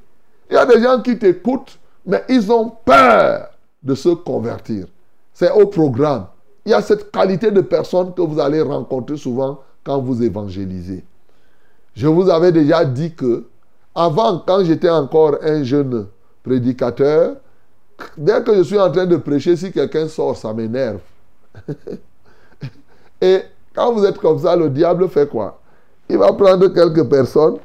Il 0.51 0.55
y 0.55 0.57
a 0.57 0.67
des 0.67 0.83
gens 0.83 1.01
qui 1.01 1.17
t'écoutent, 1.17 1.79
mais 2.05 2.25
ils 2.29 2.51
ont 2.51 2.73
peur 2.85 3.51
de 3.85 3.95
se 3.95 4.09
convertir. 4.09 4.87
C'est 5.33 5.53
au 5.53 5.67
programme. 5.67 6.27
Il 6.65 6.73
y 6.73 6.75
a 6.75 6.83
cette 6.83 7.13
qualité 7.13 7.53
de 7.53 7.61
personnes 7.61 8.13
que 8.15 8.23
vous 8.23 8.41
allez 8.41 8.63
rencontrer 8.63 9.17
souvent 9.17 9.61
quand 9.85 10.01
vous 10.01 10.25
évangélisez. 10.25 11.05
Je 11.95 12.09
vous 12.09 12.29
avais 12.31 12.51
déjà 12.51 12.85
dit 12.85 13.15
que, 13.15 13.45
avant, 13.95 14.41
quand 14.41 14.65
j'étais 14.65 14.91
encore 14.91 15.37
un 15.41 15.63
jeune 15.63 16.09
prédicateur, 16.43 17.37
dès 18.19 18.43
que 18.43 18.57
je 18.57 18.63
suis 18.65 18.81
en 18.81 18.91
train 18.91 19.07
de 19.07 19.19
prêcher, 19.19 19.55
si 19.55 19.71
quelqu'un 19.71 20.09
sort, 20.09 20.37
ça 20.37 20.53
m'énerve. 20.53 20.99
Et 23.21 23.43
quand 23.73 23.93
vous 23.93 24.05
êtes 24.05 24.19
comme 24.19 24.41
ça, 24.41 24.57
le 24.57 24.69
diable 24.69 25.09
fait 25.09 25.29
quoi? 25.29 25.61
Il 26.09 26.19
va 26.19 26.33
prendre 26.33 26.69
quelques 26.69 27.09
personnes. 27.09 27.57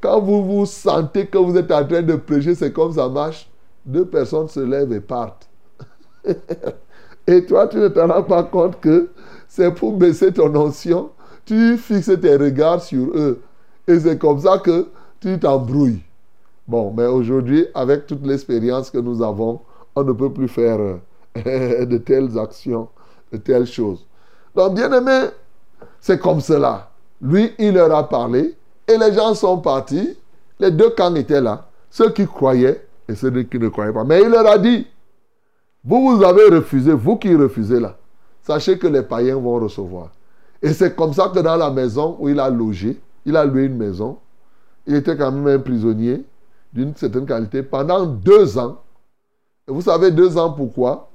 Quand 0.00 0.20
vous 0.20 0.44
vous 0.44 0.66
sentez 0.66 1.26
que 1.26 1.38
vous 1.38 1.56
êtes 1.56 1.70
en 1.70 1.86
train 1.86 2.02
de 2.02 2.16
prêcher, 2.16 2.54
c'est 2.54 2.72
comme 2.72 2.92
ça 2.92 3.08
marche. 3.08 3.48
Deux 3.84 4.04
personnes 4.04 4.48
se 4.48 4.60
lèvent 4.60 4.92
et 4.92 5.00
partent. 5.00 5.48
et 7.26 7.44
toi, 7.46 7.68
tu 7.68 7.78
ne 7.78 7.88
te 7.88 8.00
rends 8.00 8.22
pas 8.22 8.44
compte 8.44 8.80
que 8.80 9.10
c'est 9.48 9.72
pour 9.72 9.92
baisser 9.92 10.32
ton 10.32 10.54
onction. 10.56 11.10
Tu 11.44 11.76
fixes 11.76 12.20
tes 12.20 12.36
regards 12.36 12.82
sur 12.82 13.08
eux. 13.14 13.42
Et 13.86 13.98
c'est 13.98 14.18
comme 14.18 14.40
ça 14.40 14.58
que 14.58 14.88
tu 15.20 15.38
t'embrouilles. 15.38 16.02
Bon, 16.66 16.92
mais 16.96 17.06
aujourd'hui, 17.06 17.66
avec 17.74 18.06
toute 18.06 18.24
l'expérience 18.24 18.90
que 18.90 18.98
nous 18.98 19.22
avons, 19.22 19.60
on 19.94 20.04
ne 20.04 20.12
peut 20.12 20.32
plus 20.32 20.48
faire 20.48 20.78
euh, 20.80 21.84
de 21.86 21.98
telles 21.98 22.38
actions, 22.38 22.88
de 23.32 23.36
telles 23.38 23.66
choses. 23.66 24.06
Donc, 24.54 24.74
bien 24.74 24.92
aimé, 24.92 25.28
c'est 26.00 26.20
comme 26.20 26.40
cela. 26.40 26.91
Lui, 27.22 27.54
il 27.58 27.74
leur 27.74 27.94
a 27.94 28.08
parlé 28.08 28.54
et 28.88 28.98
les 28.98 29.12
gens 29.14 29.34
sont 29.34 29.58
partis. 29.58 30.16
Les 30.58 30.72
deux 30.72 30.90
camps 30.90 31.14
étaient 31.14 31.40
là. 31.40 31.66
Ceux 31.88 32.10
qui 32.10 32.26
croyaient 32.26 32.84
et 33.08 33.14
ceux 33.14 33.30
qui 33.44 33.58
ne 33.58 33.68
croyaient 33.68 33.92
pas. 33.92 34.04
Mais 34.04 34.22
il 34.22 34.28
leur 34.28 34.46
a 34.46 34.58
dit, 34.58 34.86
vous, 35.84 36.16
vous 36.16 36.24
avez 36.24 36.48
refusé, 36.48 36.92
vous 36.92 37.16
qui 37.16 37.34
refusez 37.34 37.80
là, 37.80 37.96
sachez 38.42 38.78
que 38.78 38.86
les 38.86 39.02
païens 39.02 39.36
vont 39.36 39.60
recevoir. 39.60 40.10
Et 40.60 40.72
c'est 40.72 40.94
comme 40.94 41.12
ça 41.12 41.28
que 41.28 41.38
dans 41.40 41.56
la 41.56 41.70
maison 41.70 42.16
où 42.18 42.28
il 42.28 42.38
a 42.38 42.50
logé, 42.50 43.00
il 43.24 43.36
a 43.36 43.44
loué 43.44 43.64
une 43.64 43.76
maison, 43.76 44.18
il 44.86 44.96
était 44.96 45.16
quand 45.16 45.30
même 45.30 45.46
un 45.46 45.58
prisonnier 45.58 46.24
d'une 46.72 46.94
certaine 46.96 47.26
qualité 47.26 47.62
pendant 47.62 48.04
deux 48.04 48.58
ans. 48.58 48.78
Et 49.68 49.72
vous 49.72 49.82
savez 49.82 50.10
deux 50.10 50.36
ans 50.38 50.50
pourquoi? 50.50 51.08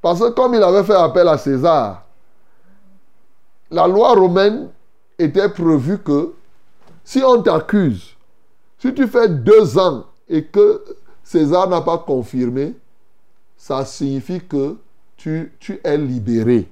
Parce 0.00 0.20
que 0.20 0.30
comme 0.30 0.54
il 0.54 0.62
avait 0.62 0.84
fait 0.84 0.94
appel 0.94 1.28
à 1.28 1.36
César, 1.36 2.04
la 3.70 3.86
loi 3.86 4.12
romaine 4.14 4.68
était 5.18 5.48
prévue 5.48 5.98
que 5.98 6.34
si 7.04 7.22
on 7.22 7.42
t'accuse, 7.42 8.16
si 8.78 8.92
tu 8.94 9.06
fais 9.06 9.28
deux 9.28 9.78
ans 9.78 10.06
et 10.28 10.44
que 10.44 10.82
César 11.22 11.68
n'a 11.68 11.80
pas 11.80 11.98
confirmé, 11.98 12.74
ça 13.56 13.84
signifie 13.84 14.40
que 14.40 14.76
tu, 15.16 15.52
tu 15.60 15.80
es 15.84 15.96
libéré. 15.96 16.68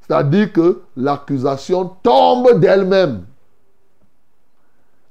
C'est-à-dire 0.00 0.52
que 0.52 0.82
l'accusation 0.96 1.92
tombe 2.02 2.58
d'elle-même. 2.58 3.24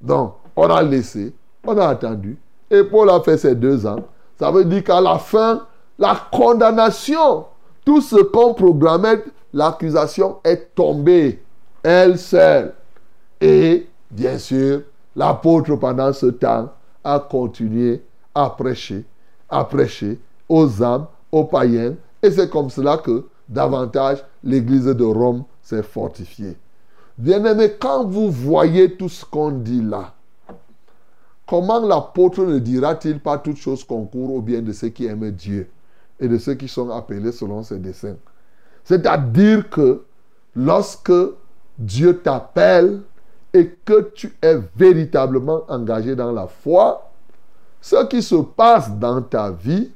Donc, 0.00 0.34
on 0.54 0.68
a 0.68 0.82
laissé, 0.82 1.34
on 1.64 1.76
a 1.78 1.88
attendu. 1.88 2.38
Et 2.70 2.84
Paul 2.84 3.10
a 3.10 3.20
fait 3.20 3.38
ces 3.38 3.54
deux 3.54 3.86
ans. 3.86 4.04
Ça 4.38 4.50
veut 4.50 4.64
dire 4.64 4.84
qu'à 4.84 5.00
la 5.00 5.18
fin, 5.18 5.66
la 5.98 6.16
condamnation, 6.30 7.46
tout 7.84 8.00
ce 8.00 8.16
qu'on 8.16 8.54
programmait, 8.54 9.24
l'accusation 9.52 10.38
est 10.44 10.74
tombée, 10.74 11.41
elle 11.82 12.18
seule. 12.18 12.74
Et, 13.40 13.88
bien 14.10 14.38
sûr, 14.38 14.82
l'apôtre, 15.16 15.76
pendant 15.76 16.12
ce 16.12 16.26
temps, 16.26 16.72
a 17.04 17.18
continué 17.18 18.02
à 18.34 18.50
prêcher, 18.50 19.04
à 19.48 19.64
prêcher 19.64 20.20
aux 20.48 20.82
âmes, 20.82 21.06
aux 21.30 21.44
païens. 21.44 21.94
Et 22.22 22.30
c'est 22.30 22.48
comme 22.48 22.70
cela 22.70 22.98
que, 22.98 23.26
davantage, 23.48 24.24
l'église 24.44 24.86
de 24.86 25.04
Rome 25.04 25.44
s'est 25.60 25.82
fortifiée. 25.82 26.56
Bien-aimé, 27.18 27.72
quand 27.78 28.04
vous 28.04 28.30
voyez 28.30 28.96
tout 28.96 29.08
ce 29.08 29.24
qu'on 29.24 29.50
dit 29.50 29.82
là, 29.82 30.14
comment 31.46 31.84
l'apôtre 31.84 32.44
ne 32.44 32.58
dira-t-il 32.58 33.20
pas 33.20 33.38
toutes 33.38 33.58
choses 33.58 33.84
concourent 33.84 34.34
au 34.34 34.40
bien 34.40 34.62
de 34.62 34.72
ceux 34.72 34.88
qui 34.88 35.06
aiment 35.06 35.30
Dieu 35.30 35.68
et 36.20 36.28
de 36.28 36.38
ceux 36.38 36.54
qui 36.54 36.68
sont 36.68 36.90
appelés 36.90 37.32
selon 37.32 37.62
ses 37.62 37.78
desseins? 37.78 38.16
C'est-à-dire 38.84 39.68
que 39.68 40.04
lorsque 40.56 41.12
Dieu 41.78 42.18
t'appelle 42.18 43.00
et 43.52 43.76
que 43.84 44.10
tu 44.14 44.32
es 44.42 44.58
véritablement 44.76 45.62
engagé 45.68 46.16
dans 46.16 46.32
la 46.32 46.46
foi, 46.46 47.10
ce 47.80 48.04
qui 48.06 48.22
se 48.22 48.36
passe 48.36 48.90
dans 48.98 49.20
ta 49.20 49.50
vie, 49.50 49.90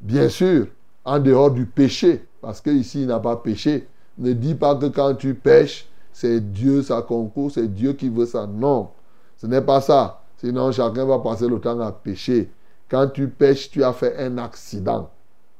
bien 0.00 0.28
sûr, 0.28 0.66
en 1.04 1.18
dehors 1.18 1.50
du 1.50 1.66
péché, 1.66 2.24
parce 2.40 2.60
qu'ici 2.60 3.02
il 3.02 3.08
n'a 3.08 3.18
pas 3.18 3.36
péché, 3.36 3.86
ne 4.18 4.32
dis 4.32 4.54
pas 4.54 4.74
que 4.76 4.86
quand 4.86 5.14
tu 5.14 5.34
pêches, 5.34 5.86
c'est 6.12 6.40
Dieu, 6.52 6.82
ça 6.82 7.02
concourt, 7.02 7.50
c'est 7.50 7.68
Dieu 7.68 7.94
qui 7.94 8.08
veut 8.08 8.26
ça. 8.26 8.46
Non, 8.46 8.90
ce 9.36 9.46
n'est 9.46 9.62
pas 9.62 9.80
ça. 9.80 10.20
Sinon, 10.36 10.72
chacun 10.72 11.04
va 11.04 11.18
passer 11.18 11.48
le 11.48 11.58
temps 11.60 11.78
à 11.80 11.92
pécher. 11.92 12.50
Quand 12.88 13.08
tu 13.08 13.28
pêches, 13.28 13.70
tu 13.70 13.82
as 13.82 13.92
fait 13.92 14.18
un 14.18 14.38
accident, 14.38 15.08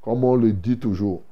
comme 0.03 0.25
on 0.25 0.37
le 0.37 0.53
dit 0.53 0.79
toujours. 0.79 1.23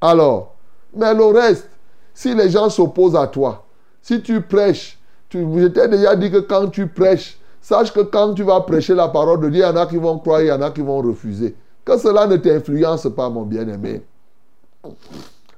Alors, 0.00 0.54
mais 0.96 1.14
le 1.14 1.24
reste, 1.26 1.68
si 2.14 2.34
les 2.34 2.48
gens 2.48 2.70
s'opposent 2.70 3.16
à 3.16 3.26
toi, 3.26 3.66
si 4.00 4.22
tu 4.22 4.40
prêches, 4.40 4.98
je 5.30 5.66
t'ai 5.66 5.88
déjà 5.88 6.14
dit 6.14 6.30
que 6.30 6.38
quand 6.38 6.68
tu 6.68 6.86
prêches, 6.86 7.36
sache 7.60 7.92
que 7.92 8.00
quand 8.00 8.34
tu 8.34 8.44
vas 8.44 8.60
prêcher 8.60 8.94
la 8.94 9.08
parole 9.08 9.40
de 9.40 9.50
Dieu, 9.50 9.60
il 9.60 9.66
y 9.66 9.66
en 9.66 9.76
a 9.76 9.86
qui 9.86 9.96
vont 9.96 10.18
croire, 10.18 10.40
il 10.40 10.46
y 10.46 10.52
en 10.52 10.62
a 10.62 10.70
qui 10.70 10.80
vont 10.80 11.02
refuser. 11.02 11.56
Que 11.84 11.98
cela 11.98 12.26
ne 12.26 12.36
t'influence 12.36 13.08
pas, 13.14 13.28
mon 13.28 13.42
bien-aimé. 13.42 14.02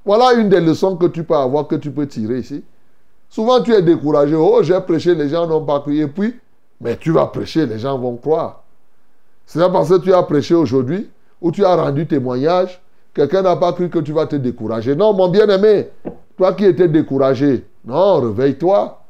Voilà 0.03 0.33
une 0.33 0.49
des 0.49 0.59
leçons 0.59 0.95
que 0.95 1.05
tu 1.05 1.23
peux 1.23 1.35
avoir, 1.35 1.67
que 1.67 1.75
tu 1.75 1.91
peux 1.91 2.07
tirer 2.07 2.39
ici. 2.39 2.63
Souvent, 3.29 3.61
tu 3.61 3.73
es 3.73 3.81
découragé. 3.81 4.35
Oh, 4.35 4.63
j'ai 4.63 4.79
prêché, 4.79 5.13
les 5.13 5.29
gens 5.29 5.45
n'ont 5.45 5.65
pas 5.65 5.81
cru. 5.81 5.99
Et 5.99 6.07
puis, 6.07 6.39
mais 6.79 6.97
tu 6.97 7.11
vas 7.11 7.27
prêcher, 7.27 7.65
les 7.65 7.79
gens 7.79 7.97
vont 7.97 8.15
croire. 8.15 8.63
C'est 9.45 9.59
pas 9.59 9.69
parce 9.69 9.89
que 9.89 9.97
tu 9.97 10.13
as 10.13 10.23
prêché 10.23 10.55
aujourd'hui 10.55 11.09
ou 11.41 11.51
tu 11.51 11.63
as 11.65 11.75
rendu 11.75 12.07
témoignage, 12.07 12.81
quelqu'un 13.13 13.41
n'a 13.41 13.55
pas 13.55 13.73
cru 13.73 13.89
que 13.89 13.99
tu 13.99 14.11
vas 14.11 14.25
te 14.25 14.35
décourager. 14.35 14.95
Non, 14.95 15.13
mon 15.13 15.27
bien-aimé, 15.29 15.89
toi 16.37 16.53
qui 16.53 16.65
étais 16.65 16.87
découragé, 16.87 17.65
non, 17.83 18.21
réveille-toi. 18.21 19.01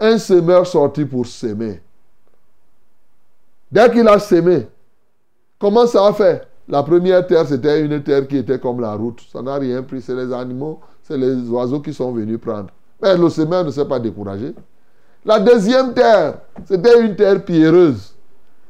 Un 0.00 0.18
semeur 0.18 0.66
sorti 0.66 1.04
pour 1.04 1.26
s'aimer. 1.26 1.82
Dès 3.70 3.90
qu'il 3.90 4.08
a 4.08 4.18
sémé, 4.18 4.66
comment 5.58 5.86
ça 5.86 6.06
a 6.06 6.12
fait? 6.12 6.46
La 6.68 6.82
première 6.82 7.26
terre, 7.26 7.46
c'était 7.46 7.80
une 7.80 8.02
terre 8.02 8.26
qui 8.28 8.36
était 8.36 8.58
comme 8.58 8.80
la 8.80 8.94
route. 8.94 9.20
Ça 9.32 9.42
n'a 9.42 9.56
rien 9.56 9.82
pris. 9.82 10.02
C'est 10.02 10.14
les 10.14 10.32
animaux, 10.32 10.80
c'est 11.02 11.16
les 11.16 11.48
oiseaux 11.48 11.80
qui 11.80 11.92
sont 11.92 12.12
venus 12.12 12.38
prendre. 12.38 12.68
Mais 13.02 13.16
le 13.16 13.28
semeur 13.28 13.64
ne 13.64 13.70
s'est 13.70 13.86
pas 13.86 13.98
découragé. 13.98 14.54
La 15.24 15.40
deuxième 15.40 15.94
terre, 15.94 16.38
c'était 16.64 17.02
une 17.02 17.16
terre 17.16 17.44
pierreuse. 17.44 18.14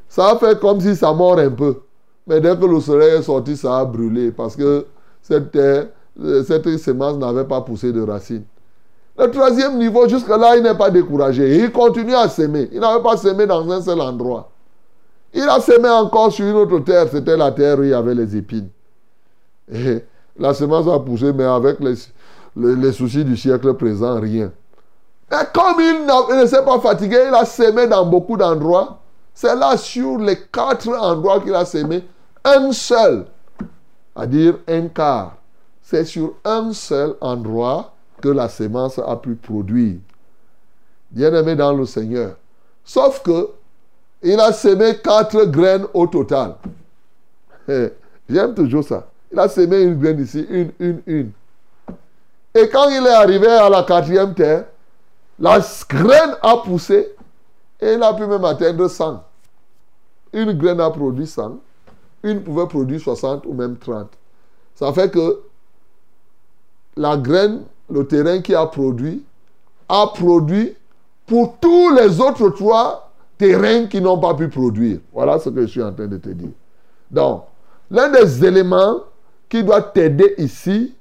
Ça 0.08 0.30
a 0.30 0.38
fait 0.38 0.58
comme 0.58 0.80
si 0.80 0.96
ça 0.96 1.12
mord 1.12 1.38
un 1.38 1.50
peu. 1.50 1.82
Mais 2.26 2.40
dès 2.40 2.56
que 2.56 2.64
le 2.64 2.80
soleil 2.80 3.16
est 3.16 3.22
sorti, 3.22 3.56
ça 3.56 3.78
a 3.78 3.84
brûlé 3.84 4.30
parce 4.30 4.56
que 4.56 4.86
cette 5.20 5.50
terre, 5.50 5.88
cette 6.46 6.76
semence 6.78 7.16
n'avait 7.16 7.44
pas 7.44 7.60
poussé 7.60 7.92
de 7.92 8.00
racines. 8.00 8.44
Le 9.18 9.30
troisième 9.30 9.78
niveau, 9.78 10.08
jusque-là, 10.08 10.56
il 10.56 10.62
n'est 10.62 10.76
pas 10.76 10.90
découragé. 10.90 11.56
Il 11.56 11.72
continue 11.72 12.14
à 12.14 12.28
s'aimer. 12.28 12.68
Il 12.72 12.80
n'avait 12.80 13.02
pas 13.02 13.16
semé 13.16 13.46
dans 13.46 13.68
un 13.70 13.80
seul 13.82 14.00
endroit. 14.00 14.50
Il 15.34 15.42
a 15.42 15.60
semé 15.60 15.88
encore 15.88 16.32
sur 16.32 16.46
une 16.46 16.54
autre 16.56 16.78
terre. 16.80 17.06
C'était 17.10 17.36
la 17.36 17.50
terre 17.50 17.78
où 17.78 17.82
il 17.82 17.90
y 17.90 17.94
avait 17.94 18.14
les 18.14 18.36
épines. 18.36 18.68
La 20.38 20.54
semence 20.54 20.86
a 20.86 21.00
poussé, 21.00 21.32
mais 21.32 21.44
avec 21.44 21.80
les, 21.80 21.94
les, 22.56 22.92
soucis 22.92 23.24
du 23.24 23.36
siècle 23.36 23.74
présent, 23.74 24.20
rien. 24.20 24.52
Et 25.32 25.44
comme 25.52 25.80
il, 25.80 26.06
ne 26.40 26.46
s'est 26.46 26.64
pas 26.64 26.78
fatigué, 26.78 27.24
il 27.28 27.34
a 27.34 27.44
semé 27.44 27.88
dans 27.88 28.06
beaucoup 28.06 28.36
d'endroits. 28.36 29.00
C'est 29.34 29.54
là 29.56 29.76
sur 29.76 30.18
les 30.18 30.38
quatre 30.52 30.88
endroits 30.96 31.40
qu'il 31.40 31.54
a 31.54 31.64
semé, 31.64 32.04
un 32.44 32.72
seul, 32.72 33.26
à 34.14 34.26
dire 34.26 34.58
un 34.68 34.88
quart. 34.88 35.36
C'est 35.90 36.04
sur 36.04 36.34
un 36.44 36.74
seul 36.74 37.14
endroit 37.18 37.94
que 38.20 38.28
la 38.28 38.50
semence 38.50 38.98
a 38.98 39.16
pu 39.16 39.36
produire. 39.36 39.96
Bien-aimé 41.10 41.56
dans 41.56 41.72
le 41.72 41.86
Seigneur. 41.86 42.36
Sauf 42.84 43.22
que 43.22 43.48
il 44.22 44.38
a 44.38 44.52
semé 44.52 44.98
quatre 44.98 45.46
graines 45.46 45.86
au 45.94 46.06
total. 46.06 46.56
J'aime 48.28 48.54
toujours 48.54 48.84
ça. 48.84 49.08
Il 49.32 49.38
a 49.38 49.48
semé 49.48 49.80
une 49.80 49.98
graine 49.98 50.20
ici, 50.20 50.46
une, 50.50 50.72
une, 50.78 51.00
une. 51.06 51.30
Et 52.54 52.68
quand 52.68 52.90
il 52.90 53.06
est 53.06 53.14
arrivé 53.14 53.46
à 53.46 53.70
la 53.70 53.82
quatrième 53.82 54.34
terre, 54.34 54.66
la 55.38 55.58
graine 55.88 56.36
a 56.42 56.58
poussé 56.58 57.14
et 57.80 57.94
il 57.94 58.02
a 58.02 58.12
pu 58.12 58.26
même 58.26 58.44
atteindre 58.44 58.88
100. 58.88 59.24
Une 60.34 60.52
graine 60.52 60.80
a 60.80 60.90
produit 60.90 61.26
100, 61.26 61.58
une 62.24 62.42
pouvait 62.42 62.66
produire 62.66 63.00
60 63.00 63.46
ou 63.46 63.54
même 63.54 63.78
30. 63.78 64.10
Ça 64.74 64.92
fait 64.92 65.10
que 65.10 65.47
la 66.98 67.16
graine, 67.16 67.62
le 67.90 68.06
terrain 68.06 68.40
qui 68.40 68.54
a 68.54 68.66
produit, 68.66 69.22
a 69.88 70.06
produit 70.14 70.74
pour 71.26 71.56
tous 71.60 71.94
les 71.94 72.20
autres 72.20 72.50
trois 72.50 73.10
terrains 73.38 73.86
qui 73.86 74.00
n'ont 74.00 74.18
pas 74.18 74.34
pu 74.34 74.48
produire. 74.48 74.98
Voilà 75.12 75.38
ce 75.38 75.48
que 75.48 75.62
je 75.62 75.66
suis 75.66 75.82
en 75.82 75.92
train 75.92 76.06
de 76.06 76.16
te 76.16 76.28
dire. 76.30 76.50
Donc, 77.10 77.44
l'un 77.90 78.10
des 78.10 78.44
éléments 78.44 78.96
qui 79.48 79.62
doit 79.62 79.80
t'aider 79.80 80.34
ici 80.38 80.94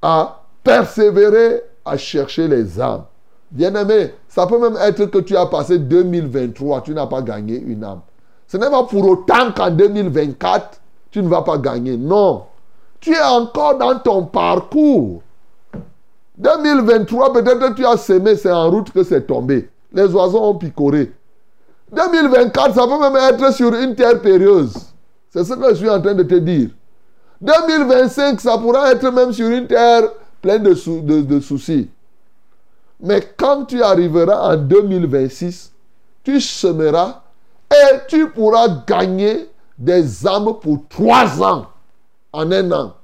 à 0.00 0.40
persévérer 0.64 1.62
à 1.84 1.96
chercher 1.96 2.48
les 2.48 2.80
âmes. 2.80 3.04
Bien-aimé, 3.50 4.12
Ça 4.28 4.46
peut 4.46 4.58
même 4.58 4.76
être 4.76 5.06
que 5.06 5.18
tu 5.18 5.36
as 5.36 5.46
passé 5.46 5.78
2023, 5.78 6.82
tu 6.82 6.92
n'as 6.92 7.06
pas 7.06 7.22
gagné 7.22 7.58
une 7.58 7.82
âme. 7.82 8.00
Ce 8.46 8.56
n'est 8.56 8.70
pas 8.70 8.84
pour 8.84 9.08
autant 9.08 9.52
qu'en 9.52 9.70
2024, 9.70 10.80
tu 11.10 11.22
ne 11.22 11.28
vas 11.28 11.42
pas 11.42 11.58
gagner. 11.58 11.96
Non. 11.96 12.44
Tu 13.00 13.12
es 13.12 13.22
encore 13.22 13.78
dans 13.78 13.98
ton 13.98 14.24
parcours. 14.24 15.22
2023, 16.36 17.32
peut-être 17.32 17.74
tu 17.74 17.84
as 17.84 17.96
semé, 17.96 18.36
c'est 18.36 18.50
en 18.50 18.70
route 18.70 18.90
que 18.92 19.02
c'est 19.02 19.26
tombé. 19.26 19.68
Les 19.92 20.06
oiseaux 20.14 20.42
ont 20.42 20.54
picoré. 20.54 21.12
2024, 21.92 22.74
ça 22.74 22.86
peut 22.86 23.00
même 23.00 23.16
être 23.16 23.52
sur 23.52 23.74
une 23.74 23.94
terre 23.94 24.20
périlleuse. 24.20 24.74
C'est 25.30 25.44
ce 25.44 25.54
que 25.54 25.70
je 25.70 25.74
suis 25.74 25.90
en 25.90 26.00
train 26.00 26.14
de 26.14 26.22
te 26.22 26.34
dire. 26.34 26.70
2025, 27.40 28.40
ça 28.40 28.58
pourra 28.58 28.92
être 28.92 29.10
même 29.10 29.32
sur 29.32 29.48
une 29.48 29.66
terre 29.66 30.08
pleine 30.40 30.62
de, 30.62 31.20
de 31.22 31.40
soucis. 31.40 31.88
Mais 33.00 33.22
quand 33.36 33.64
tu 33.64 33.82
arriveras 33.82 34.54
en 34.54 34.56
2026, 34.56 35.72
tu 36.24 36.40
semeras 36.40 37.22
et 37.70 37.98
tu 38.08 38.28
pourras 38.30 38.68
gagner 38.86 39.48
des 39.78 40.26
âmes 40.26 40.54
pour 40.60 40.80
trois 40.88 41.42
ans 41.42 41.66
en 42.32 42.50
un 42.52 42.72
an. 42.72 42.94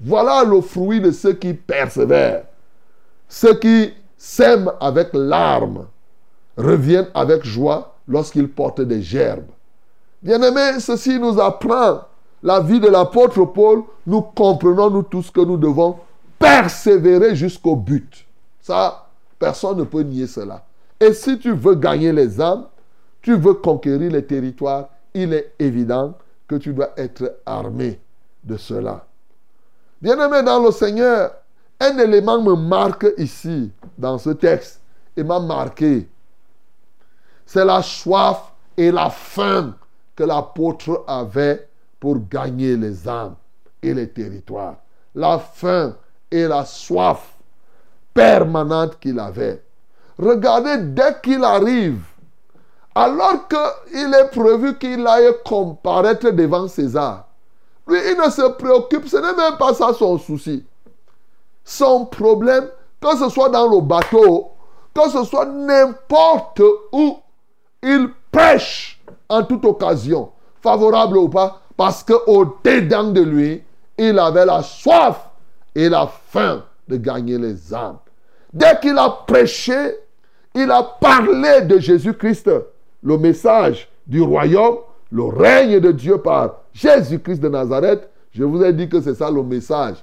Voilà 0.00 0.44
le 0.44 0.60
fruit 0.60 1.00
de 1.00 1.10
ceux 1.10 1.34
qui 1.34 1.52
persévèrent. 1.52 2.44
Ceux 3.28 3.54
qui 3.54 3.92
sèment 4.16 4.72
avec 4.80 5.10
larmes 5.12 5.86
reviennent 6.56 7.08
avec 7.14 7.44
joie 7.44 7.94
lorsqu'ils 8.08 8.48
portent 8.48 8.80
des 8.80 9.02
gerbes. 9.02 9.50
Bien-aimés, 10.22 10.80
ceci 10.80 11.18
nous 11.18 11.38
apprend 11.40 12.00
la 12.42 12.60
vie 12.60 12.80
de 12.80 12.88
l'apôtre 12.88 13.44
Paul. 13.44 13.82
Nous 14.06 14.22
comprenons, 14.22 14.90
nous 14.90 15.02
tous, 15.02 15.30
que 15.30 15.40
nous 15.40 15.56
devons 15.56 15.98
persévérer 16.38 17.34
jusqu'au 17.34 17.76
but. 17.76 18.26
Ça, 18.60 19.06
personne 19.38 19.78
ne 19.78 19.84
peut 19.84 20.02
nier 20.02 20.26
cela. 20.26 20.64
Et 20.98 21.12
si 21.12 21.38
tu 21.38 21.52
veux 21.52 21.74
gagner 21.74 22.12
les 22.12 22.40
âmes, 22.40 22.66
tu 23.22 23.36
veux 23.36 23.54
conquérir 23.54 24.10
les 24.10 24.24
territoires, 24.24 24.88
il 25.14 25.32
est 25.32 25.52
évident 25.58 26.14
que 26.48 26.56
tu 26.56 26.72
dois 26.72 26.90
être 26.96 27.38
armé 27.44 28.00
de 28.42 28.56
cela. 28.56 29.04
Bien-aimé 30.00 30.42
dans 30.42 30.62
le 30.62 30.70
Seigneur, 30.70 31.32
un 31.78 31.98
élément 31.98 32.40
me 32.40 32.54
marque 32.54 33.06
ici, 33.18 33.70
dans 33.96 34.18
ce 34.18 34.30
texte, 34.30 34.80
et 35.16 35.22
m'a 35.22 35.40
marqué. 35.40 36.08
C'est 37.46 37.64
la 37.64 37.82
soif 37.82 38.52
et 38.76 38.90
la 38.90 39.10
faim 39.10 39.74
que 40.14 40.24
l'apôtre 40.24 41.04
avait 41.06 41.68
pour 41.98 42.16
gagner 42.28 42.76
les 42.76 43.08
âmes 43.08 43.34
et 43.82 43.92
les 43.92 44.08
territoires. 44.08 44.76
La 45.14 45.38
faim 45.38 45.96
et 46.30 46.46
la 46.46 46.64
soif 46.64 47.34
permanente 48.14 48.98
qu'il 49.00 49.18
avait. 49.18 49.62
Regardez, 50.18 50.78
dès 50.78 51.20
qu'il 51.22 51.42
arrive, 51.42 52.02
alors 52.94 53.48
qu'il 53.48 54.14
est 54.14 54.30
prévu 54.30 54.76
qu'il 54.78 55.06
aille 55.06 55.32
comparaître 55.44 56.30
devant 56.30 56.68
César, 56.68 57.26
lui, 57.90 57.98
il 58.10 58.16
ne 58.16 58.30
se 58.30 58.48
préoccupe, 58.52 59.08
ce 59.08 59.16
n'est 59.16 59.34
même 59.34 59.58
pas 59.58 59.74
ça 59.74 59.92
son 59.92 60.18
souci. 60.18 60.64
Son 61.64 62.06
problème, 62.06 62.68
que 63.00 63.16
ce 63.16 63.28
soit 63.28 63.48
dans 63.48 63.66
le 63.66 63.80
bateau, 63.80 64.52
que 64.94 65.10
ce 65.10 65.24
soit 65.24 65.46
n'importe 65.46 66.62
où, 66.92 67.18
il 67.82 68.10
pêche 68.30 69.00
en 69.28 69.42
toute 69.42 69.64
occasion, 69.64 70.30
favorable 70.60 71.18
ou 71.18 71.28
pas, 71.28 71.60
parce 71.76 72.02
qu'au 72.02 72.58
dedans 72.62 73.10
de 73.10 73.22
lui, 73.22 73.62
il 73.96 74.18
avait 74.18 74.46
la 74.46 74.62
soif 74.62 75.30
et 75.74 75.88
la 75.88 76.06
faim 76.06 76.64
de 76.88 76.96
gagner 76.96 77.38
les 77.38 77.72
âmes. 77.72 77.98
Dès 78.52 78.78
qu'il 78.80 78.98
a 78.98 79.08
prêché, 79.26 79.96
il 80.54 80.70
a 80.70 80.82
parlé 80.82 81.62
de 81.62 81.78
Jésus-Christ, 81.78 82.50
le 83.02 83.18
message 83.18 83.88
du 84.06 84.20
royaume, 84.20 84.78
le 85.10 85.24
règne 85.24 85.80
de 85.80 85.92
Dieu 85.92 86.18
par 86.18 86.62
Jésus-Christ 86.72 87.40
de 87.40 87.48
Nazareth. 87.48 88.08
Je 88.32 88.44
vous 88.44 88.62
ai 88.62 88.72
dit 88.72 88.88
que 88.88 89.00
c'est 89.00 89.14
ça 89.14 89.30
le 89.30 89.42
message. 89.42 89.96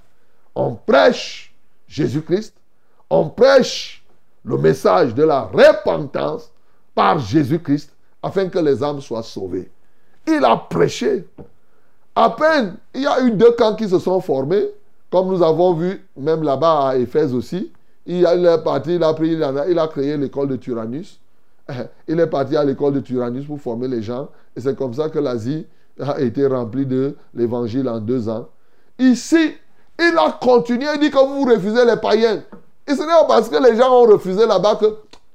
On 0.53 0.75
prêche 0.75 1.53
Jésus-Christ, 1.87 2.53
on 3.09 3.29
prêche 3.29 4.03
le 4.43 4.57
message 4.57 5.13
de 5.13 5.23
la 5.23 5.41
repentance 5.41 6.51
par 6.93 7.19
Jésus-Christ 7.19 7.91
afin 8.21 8.49
que 8.49 8.59
les 8.59 8.83
âmes 8.83 9.01
soient 9.01 9.23
sauvées. 9.23 9.69
Il 10.25 10.43
a 10.43 10.57
prêché. 10.57 11.25
À 12.15 12.31
peine, 12.31 12.75
il 12.93 13.03
y 13.03 13.07
a 13.07 13.21
eu 13.21 13.31
deux 13.31 13.51
camps 13.51 13.75
qui 13.75 13.87
se 13.87 13.99
sont 13.99 14.19
formés, 14.19 14.65
comme 15.11 15.27
nous 15.27 15.43
avons 15.43 15.73
vu 15.73 16.03
même 16.17 16.43
là-bas 16.43 16.89
à 16.89 16.95
Éphèse 16.97 17.33
aussi. 17.33 17.71
Il 18.05 18.25
est 18.25 18.63
parti, 18.63 18.95
il 18.95 19.03
a, 19.03 19.13
pris, 19.13 19.33
il 19.33 19.43
a, 19.43 19.67
il 19.69 19.77
a 19.77 19.87
créé 19.87 20.17
l'école 20.17 20.47
de 20.47 20.55
Tyrannus. 20.55 21.19
Il 22.07 22.19
est 22.19 22.27
parti 22.27 22.55
à 22.55 22.63
l'école 22.63 22.93
de 22.93 22.99
Tyrannus 22.99 23.45
pour 23.45 23.59
former 23.59 23.87
les 23.87 24.01
gens. 24.01 24.29
Et 24.55 24.61
c'est 24.61 24.75
comme 24.75 24.93
ça 24.93 25.09
que 25.09 25.19
l'Asie 25.19 25.65
a 25.99 26.19
été 26.21 26.45
remplie 26.47 26.85
de 26.85 27.15
l'évangile 27.33 27.89
en 27.89 27.99
deux 27.99 28.29
ans. 28.29 28.49
Ici, 28.99 29.55
il 29.99 30.15
a 30.17 30.37
continué, 30.39 30.85
il 30.95 30.99
dit 30.99 31.11
que 31.11 31.17
vous 31.17 31.43
refusez 31.43 31.85
les 31.85 31.97
païens. 31.97 32.43
Et 32.87 32.95
ce 32.95 33.01
n'est 33.01 33.07
pas 33.07 33.25
parce 33.27 33.49
que 33.49 33.61
les 33.61 33.75
gens 33.75 33.91
ont 33.91 34.05
refusé 34.05 34.45
là-bas 34.45 34.75
que. 34.75 34.85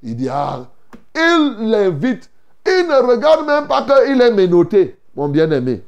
Il 0.03 0.17
dit, 0.17 0.29
ah, 0.29 0.67
il 1.15 1.71
l'invite. 1.71 2.31
Il 2.67 2.87
ne 2.89 3.07
regarde 3.07 3.47
même 3.47 3.67
pas 3.67 3.83
qu'il 3.83 4.21
est 4.21 4.31
menotté, 4.31 4.97
mon 5.17 5.29
bien-aimé. 5.29 5.83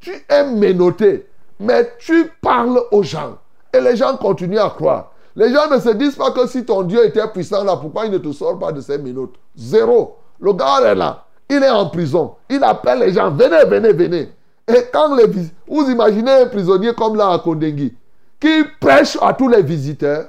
Tu 0.00 0.12
es 0.28 0.44
menotté, 0.44 1.26
mais 1.58 1.94
tu 1.98 2.30
parles 2.40 2.80
aux 2.92 3.02
gens. 3.02 3.38
Et 3.72 3.80
les 3.80 3.96
gens 3.96 4.16
continuent 4.16 4.58
à 4.58 4.70
croire. 4.70 5.12
Les 5.38 5.52
gens 5.52 5.70
ne 5.70 5.78
se 5.78 5.90
disent 5.90 6.16
pas 6.16 6.32
que 6.32 6.48
si 6.48 6.64
ton 6.64 6.82
Dieu 6.82 7.06
était 7.06 7.26
puissant 7.28 7.62
là, 7.62 7.76
pourquoi 7.76 8.06
il 8.06 8.10
ne 8.10 8.18
te 8.18 8.32
sort 8.32 8.58
pas 8.58 8.72
de 8.72 8.80
ces 8.80 8.98
menottes 8.98 9.36
Zéro. 9.56 10.16
Le 10.40 10.52
gars 10.52 10.80
est 10.84 10.96
là. 10.96 11.26
Il 11.48 11.62
est 11.62 11.70
en 11.70 11.88
prison. 11.88 12.34
Il 12.50 12.62
appelle 12.64 12.98
les 12.98 13.12
gens. 13.12 13.30
Venez, 13.30 13.64
venez, 13.64 13.92
venez. 13.92 14.32
Et 14.66 14.86
quand 14.92 15.14
les 15.14 15.26
vous 15.68 15.90
imaginez 15.90 16.32
un 16.32 16.46
prisonnier 16.46 16.92
comme 16.92 17.14
là 17.14 17.30
à 17.30 17.38
Kondengui, 17.38 17.94
qui 18.40 18.64
prêche 18.80 19.16
à 19.22 19.32
tous 19.32 19.46
les 19.48 19.62
visiteurs, 19.62 20.28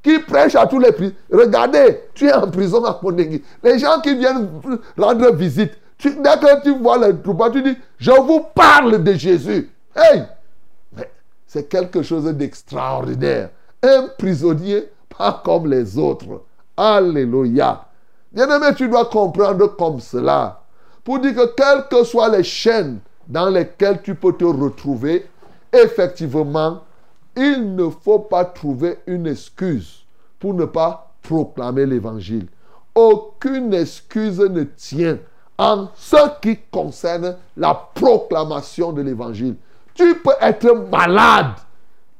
qui 0.00 0.20
prêche 0.20 0.54
à 0.54 0.68
tous 0.68 0.78
les 0.78 0.92
prisonniers. 0.92 1.16
Regardez, 1.32 2.02
tu 2.14 2.28
es 2.28 2.32
en 2.32 2.48
prison 2.48 2.84
à 2.84 2.94
Kondengui. 2.94 3.42
Les 3.60 3.80
gens 3.80 4.00
qui 4.00 4.14
viennent 4.14 4.48
rendre 4.96 5.34
visite, 5.34 5.72
dès 6.00 6.12
que 6.12 6.62
tu 6.62 6.78
vois 6.78 6.98
les 6.98 7.20
troupes, 7.20 7.42
tu 7.52 7.60
dis, 7.60 7.76
je 7.98 8.12
vous 8.12 8.44
parle 8.54 9.02
de 9.02 9.12
Jésus. 9.14 9.68
Hey! 9.96 10.22
C'est 11.44 11.68
quelque 11.68 12.02
chose 12.02 12.24
d'extraordinaire. 12.24 13.50
Un 13.84 14.08
prisonnier, 14.16 14.88
pas 15.10 15.42
comme 15.44 15.66
les 15.66 15.98
autres. 15.98 16.42
Alléluia. 16.74 17.84
Bien-aimé, 18.32 18.68
tu 18.74 18.88
dois 18.88 19.04
comprendre 19.04 19.76
comme 19.76 20.00
cela. 20.00 20.62
Pour 21.04 21.18
dire 21.18 21.34
que 21.34 21.54
quelles 21.54 21.86
que 21.90 22.02
soient 22.02 22.30
les 22.30 22.42
chaînes 22.42 23.00
dans 23.28 23.50
lesquelles 23.50 24.00
tu 24.00 24.14
peux 24.14 24.32
te 24.32 24.44
retrouver, 24.44 25.26
effectivement, 25.70 26.80
il 27.36 27.74
ne 27.74 27.90
faut 27.90 28.20
pas 28.20 28.46
trouver 28.46 29.00
une 29.06 29.26
excuse 29.26 30.06
pour 30.38 30.54
ne 30.54 30.64
pas 30.64 31.12
proclamer 31.22 31.84
l'évangile. 31.84 32.46
Aucune 32.94 33.74
excuse 33.74 34.38
ne 34.38 34.64
tient 34.64 35.18
en 35.58 35.88
ce 35.94 36.16
qui 36.40 36.56
concerne 36.70 37.36
la 37.54 37.74
proclamation 37.94 38.92
de 38.92 39.02
l'évangile. 39.02 39.56
Tu 39.92 40.14
peux 40.14 40.32
être 40.40 40.72
malade 40.90 41.52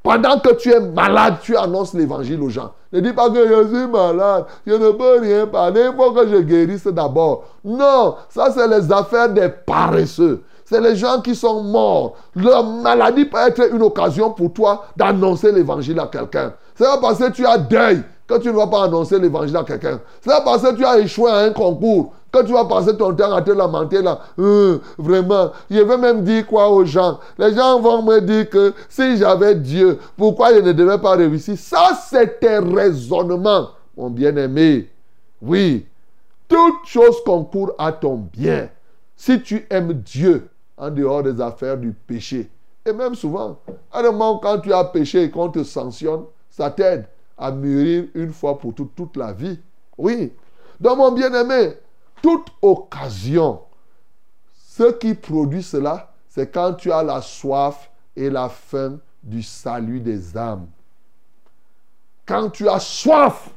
pendant 0.05 0.39
que 0.39 0.53
tu 0.55 0.71
es 0.71 0.81
malade, 0.81 1.37
tu 1.43 1.57
annonces 1.57 1.95
l'évangile 1.95 2.41
aux 2.43 2.51
gens. 2.51 2.73
Ne 2.93 3.01
dis 3.01 3.15
pas 3.15 3.31
que 3.31 3.49
je 3.49 3.69
suis 3.75 3.87
malade, 3.87 4.45
je 4.67 4.75
ne 4.75 4.91
peux 4.91 5.19
rien 5.19 5.47
parler, 5.47 5.89
il 5.91 5.97
faut 5.97 6.13
que 6.13 6.29
je 6.29 6.37
guérisse 6.43 6.87
d'abord. 6.87 7.45
Non, 7.65 8.17
ça 8.29 8.53
c'est 8.55 8.69
les 8.69 8.93
affaires 8.93 9.31
des 9.31 9.49
paresseux. 9.49 10.45
C'est 10.67 10.81
les 10.81 10.95
gens 10.95 11.23
qui 11.23 11.35
sont 11.35 11.63
morts. 11.63 12.17
Leur 12.37 12.65
maladie 12.65 13.25
peut 13.25 13.39
être 13.39 13.73
une 13.73 13.83
occasion 13.83 14.31
pour 14.31 14.53
toi 14.53 14.85
d'annoncer 14.95 15.51
l'évangile 15.51 15.99
à 15.99 16.07
quelqu'un. 16.07 16.53
C'est 16.75 16.85
pas 16.85 16.99
parce 16.99 17.19
que 17.19 17.31
tu 17.31 17.47
as 17.47 17.57
deuil 17.57 18.03
que 18.27 18.39
tu 18.39 18.49
ne 18.49 18.53
vas 18.53 18.67
pas 18.67 18.85
annoncer 18.85 19.19
l'évangile 19.19 19.57
à 19.57 19.65
quelqu'un. 19.65 20.01
C'est 20.21 20.31
pas 20.31 20.43
parce 20.43 20.63
que 20.63 20.75
tu 20.75 20.85
as 20.85 20.99
échoué 20.99 21.31
à 21.31 21.39
un 21.39 21.51
concours 21.51 22.13
quand 22.35 22.45
tu 22.45 22.53
vas 22.53 22.65
passer 22.65 22.97
ton 22.97 23.15
temps 23.15 23.33
à 23.33 23.43
te 23.43 23.53
lamenter 23.53 24.03
là, 24.03 24.19
euh, 24.41 24.79
vraiment, 24.99 25.53
je 25.71 25.79
vais 25.79 25.97
même 25.97 26.25
dire 26.25 26.45
quoi 26.45 26.69
aux 26.69 26.85
gens? 26.85 27.21
Les 27.39 27.55
gens 27.55 27.79
vont 27.79 28.03
me 28.03 28.21
dire 28.21 28.51
que 28.51 28.75
si 28.89 29.17
j'avais 29.17 29.55
Dieu, 29.55 30.01
pourquoi 30.17 30.53
je 30.53 30.59
ne 30.59 30.73
devais 30.73 30.99
pas 30.99 31.15
réussir? 31.15 31.57
Ça, 31.57 31.97
c'est 32.09 32.45
un 32.45 32.75
raisonnement, 32.75 33.69
mon 33.97 34.11
bien-aimé. 34.11 34.91
Oui, 35.41 35.87
toute 36.49 36.87
chose 36.87 37.23
concourt 37.25 37.73
à 37.79 37.93
ton 37.93 38.17
bien. 38.17 38.69
Si 39.15 39.41
tu 39.41 39.65
aimes 39.71 39.93
Dieu 39.93 40.49
en 40.77 40.91
dehors 40.91 41.23
des 41.23 41.41
affaires 41.41 41.77
du 41.77 41.93
péché, 41.93 42.51
et 42.85 42.93
même 42.93 43.15
souvent, 43.15 43.59
à 43.93 44.01
un 44.01 44.03
moment 44.03 44.39
quand 44.39 44.59
tu 44.59 44.73
as 44.73 44.83
péché 44.83 45.23
et 45.23 45.31
qu'on 45.31 45.51
te 45.51 45.63
sanctionne, 45.63 46.25
ça 46.51 46.69
t'aide 46.69 47.07
à 47.39 47.53
mûrir 47.53 48.07
une 48.15 48.33
fois 48.33 48.59
pour 48.59 48.75
toutes 48.75 48.97
toute 48.97 49.17
la 49.17 49.33
vie. 49.33 49.61
Oui. 49.97 50.33
Donc, 50.81 50.99
mon 50.99 51.13
bien-aimé, 51.13 51.75
toute 52.25 52.47
occasion, 52.63 53.61
ce 54.55 54.93
qui 54.93 55.13
produit 55.13 55.63
cela, 55.63 56.11
c'est 56.27 56.51
quand 56.51 56.73
tu 56.73 56.91
as 56.91 57.03
la 57.03 57.21
soif 57.21 57.91
et 58.17 58.31
la 58.31 58.49
faim 58.49 58.99
du 59.23 59.43
salut 59.43 60.01
des 60.01 60.35
âmes. 60.35 60.67
Quand 62.25 62.49
tu 62.49 62.67
as 62.67 62.81
soif, 62.81 63.51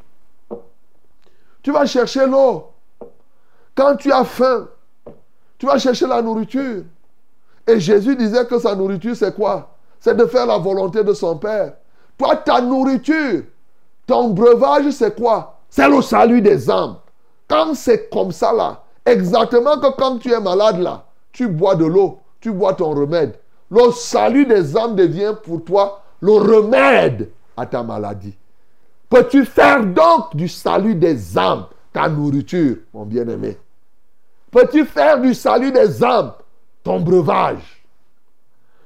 Tu 1.64 1.72
vas 1.72 1.86
chercher 1.86 2.26
l'eau. 2.26 2.72
Quand 3.74 3.96
tu 3.96 4.12
as 4.12 4.24
faim, 4.24 4.68
tu 5.58 5.66
vas 5.66 5.78
chercher 5.78 6.08
la 6.08 6.22
nourriture. 6.22 6.84
Et 7.68 7.80
Jésus 7.80 8.16
disait 8.16 8.46
que 8.46 8.60
sa 8.60 8.74
nourriture, 8.76 9.16
c'est 9.16 9.36
quoi? 9.36 9.76
C'est 10.00 10.16
de 10.16 10.26
faire 10.26 10.46
la 10.46 10.58
volonté 10.58 11.04
de 11.04 11.14
son 11.14 11.38
Père. 11.38 11.74
Toi, 12.18 12.38
ta 12.38 12.62
nourriture, 12.62 13.44
ton 14.06 14.30
breuvage, 14.30 14.92
c'est 14.92 15.14
quoi? 15.16 15.60
C'est 15.70 15.90
le 15.90 16.02
salut 16.02 16.42
des 16.42 16.70
âmes. 16.70 16.98
Quand 17.48 17.74
c'est 17.74 18.10
comme 18.10 18.32
ça, 18.32 18.52
là, 18.52 18.84
exactement 19.06 19.80
que 19.80 19.92
quand 19.96 20.18
tu 20.18 20.32
es 20.32 20.40
malade, 20.40 20.80
là, 20.80 21.06
tu 21.32 21.48
bois 21.48 21.76
de 21.76 21.86
l'eau, 21.86 22.20
tu 22.42 22.52
bois 22.52 22.74
ton 22.74 22.92
remède. 22.92 23.38
Le 23.70 23.92
salut 23.92 24.46
des 24.46 24.76
âmes 24.76 24.96
devient 24.96 25.36
pour 25.44 25.64
toi 25.64 26.02
le 26.22 26.34
remède 26.34 27.30
à 27.56 27.66
ta 27.66 27.84
maladie. 27.84 28.36
Peux-tu 29.10 29.46
faire 29.46 29.86
donc 29.86 30.36
du 30.36 30.48
salut 30.48 30.96
des 30.96 31.38
âmes 31.38 31.66
ta 31.94 32.10
nourriture, 32.10 32.78
mon 32.94 33.06
bien-aimé? 33.06 33.58
Peux-tu 34.52 34.86
faire 34.86 35.20
du 35.20 35.34
salut 35.34 35.72
des 35.72 36.04
âmes 36.04 36.34
ton 36.84 37.00
breuvage? 37.00 37.86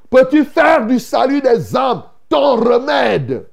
Peux-tu 0.10 0.45
faire 0.45 0.86
du 0.86 1.00
salut 1.00 1.41
des 1.41 1.76
âmes 1.76 2.04
ton 2.30 2.56
remède? 2.58 3.47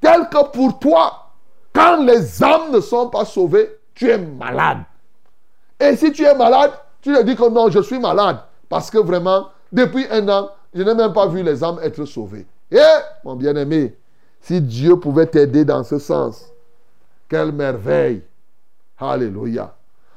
Tel 0.00 0.28
que 0.28 0.50
pour 0.50 0.78
toi, 0.78 1.30
quand 1.72 2.02
les 2.02 2.42
âmes 2.42 2.72
ne 2.72 2.80
sont 2.80 3.08
pas 3.10 3.24
sauvées, 3.24 3.79
tu 4.00 4.08
es 4.08 4.16
malade. 4.16 4.78
Et 5.78 5.94
si 5.94 6.10
tu 6.10 6.24
es 6.24 6.34
malade, 6.34 6.72
tu 7.02 7.12
te 7.12 7.22
dis 7.22 7.36
que 7.36 7.50
non, 7.50 7.68
je 7.68 7.82
suis 7.82 7.98
malade. 7.98 8.38
Parce 8.66 8.90
que 8.90 8.96
vraiment, 8.96 9.48
depuis 9.70 10.06
un 10.10 10.26
an, 10.30 10.48
je 10.72 10.82
n'ai 10.82 10.94
même 10.94 11.12
pas 11.12 11.26
vu 11.26 11.42
les 11.42 11.62
âmes 11.62 11.78
être 11.82 12.06
sauvées. 12.06 12.46
Et, 12.70 12.78
mon 13.24 13.36
bien-aimé, 13.36 13.94
si 14.40 14.62
Dieu 14.62 14.98
pouvait 14.98 15.26
t'aider 15.26 15.66
dans 15.66 15.84
ce 15.84 15.98
sens, 15.98 16.50
quelle 17.28 17.52
merveille. 17.52 18.22
Alléluia. 18.96 19.76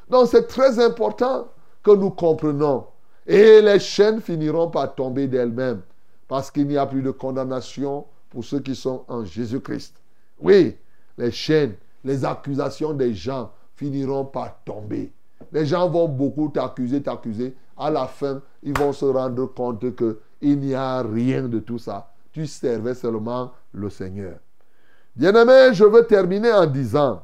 Donc 0.10 0.30
c'est 0.30 0.48
très 0.48 0.80
important 0.80 1.50
que 1.84 1.91
nous 1.91 2.12
comprenions. 2.12 2.86
Et 3.28 3.62
les 3.62 3.80
chaînes 3.80 4.22
finiront 4.22 4.69
par 4.69 4.96
tomber 4.96 5.28
d'elles-mêmes. 5.28 5.82
Parce 6.30 6.50
qu'il 6.50 6.67
n'y 6.67 6.78
a 6.78 6.86
plus 6.86 7.02
de 7.02 7.12
condamnation 7.12 8.06
pour 8.30 8.46
ceux 8.46 8.62
qui 8.62 8.76
sont 8.76 9.04
en 9.10 9.26
Jésus-Christ. 9.26 9.93
Oui, 10.39 10.78
les 11.17 11.32
chaînes, 11.32 11.76
les 12.06 12.24
accusations 12.24 12.93
des 12.93 13.13
gens 13.13 13.52
finiront 13.84 14.24
par 14.24 14.63
tomber. 14.63 15.12
Les 15.52 15.65
gens 15.65 15.89
vont 15.89 16.08
beaucoup 16.08 16.50
t'accuser, 16.50 17.02
t'accuser. 17.02 17.54
À 17.78 17.91
la 17.91 18.06
fin, 18.06 18.41
ils 18.62 18.78
vont 18.78 18.93
se 18.93 19.04
rendre 19.04 19.46
compte 19.48 19.84
qu'il 19.96 20.60
n'y 20.60 20.74
a 20.74 21.02
rien 21.02 21.43
de 21.43 21.60
tout 21.60 21.80
ça. 21.80 22.08
Tu 22.32 22.48
servais 22.48 22.93
seulement 22.93 23.52
le 23.74 23.89
Seigneur. 23.89 24.36
Bien-aimé, 25.15 25.74
je 25.74 25.84
veux 25.84 26.06
terminer 26.06 26.54
en 26.54 26.65
disant, 26.65 27.24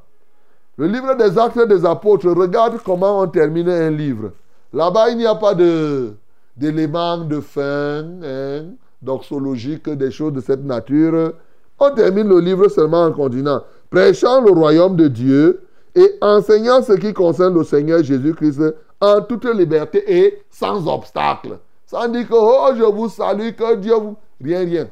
le 0.78 0.88
livre 0.88 1.16
des 1.16 1.38
actes 1.38 1.66
des 1.68 1.86
apôtres, 1.86 2.30
regarde 2.30 2.78
comment 2.84 3.22
on 3.22 3.28
termine 3.28 3.70
un 3.70 3.90
livre. 3.90 4.32
Là-bas, 4.74 5.10
il 5.12 5.18
n'y 5.18 5.26
a 5.26 5.36
pas 5.36 5.56
d'éléments 5.56 7.20
de 7.20 7.40
fin, 7.40 8.06
hein, 8.24 8.66
doxologique, 9.02 9.90
des 9.90 10.12
choses 10.12 10.34
de 10.34 10.42
cette 10.42 10.64
nature. 10.64 11.34
On 11.80 11.92
termine 11.92 12.28
le 12.28 12.40
livre 12.40 12.68
seulement 12.68 13.06
en 13.06 13.14
continuant. 13.14 13.62
Prêchant 13.90 14.42
le 14.42 14.52
royaume 14.52 14.96
de 14.96 15.08
Dieu 15.08 15.62
et 15.96 16.18
enseignant 16.22 16.82
ce 16.82 16.94
qui 16.94 17.14
concerne 17.14 17.54
le 17.54 17.64
Seigneur 17.64 18.04
Jésus-Christ 18.04 18.62
en 19.02 19.22
toute 19.22 19.46
liberté 19.46 20.04
et 20.08 20.44
sans 20.50 20.88
obstacle. 20.88 21.60
Sans 21.86 22.08
dire 22.08 22.28
que, 22.28 22.34
oh, 22.36 22.70
je 22.76 22.84
vous 22.84 23.10
salue, 23.10 23.52
que 23.52 23.76
Dieu 23.76 23.96
vous... 23.96 24.16
Rien, 24.44 24.60
rien. 24.60 24.90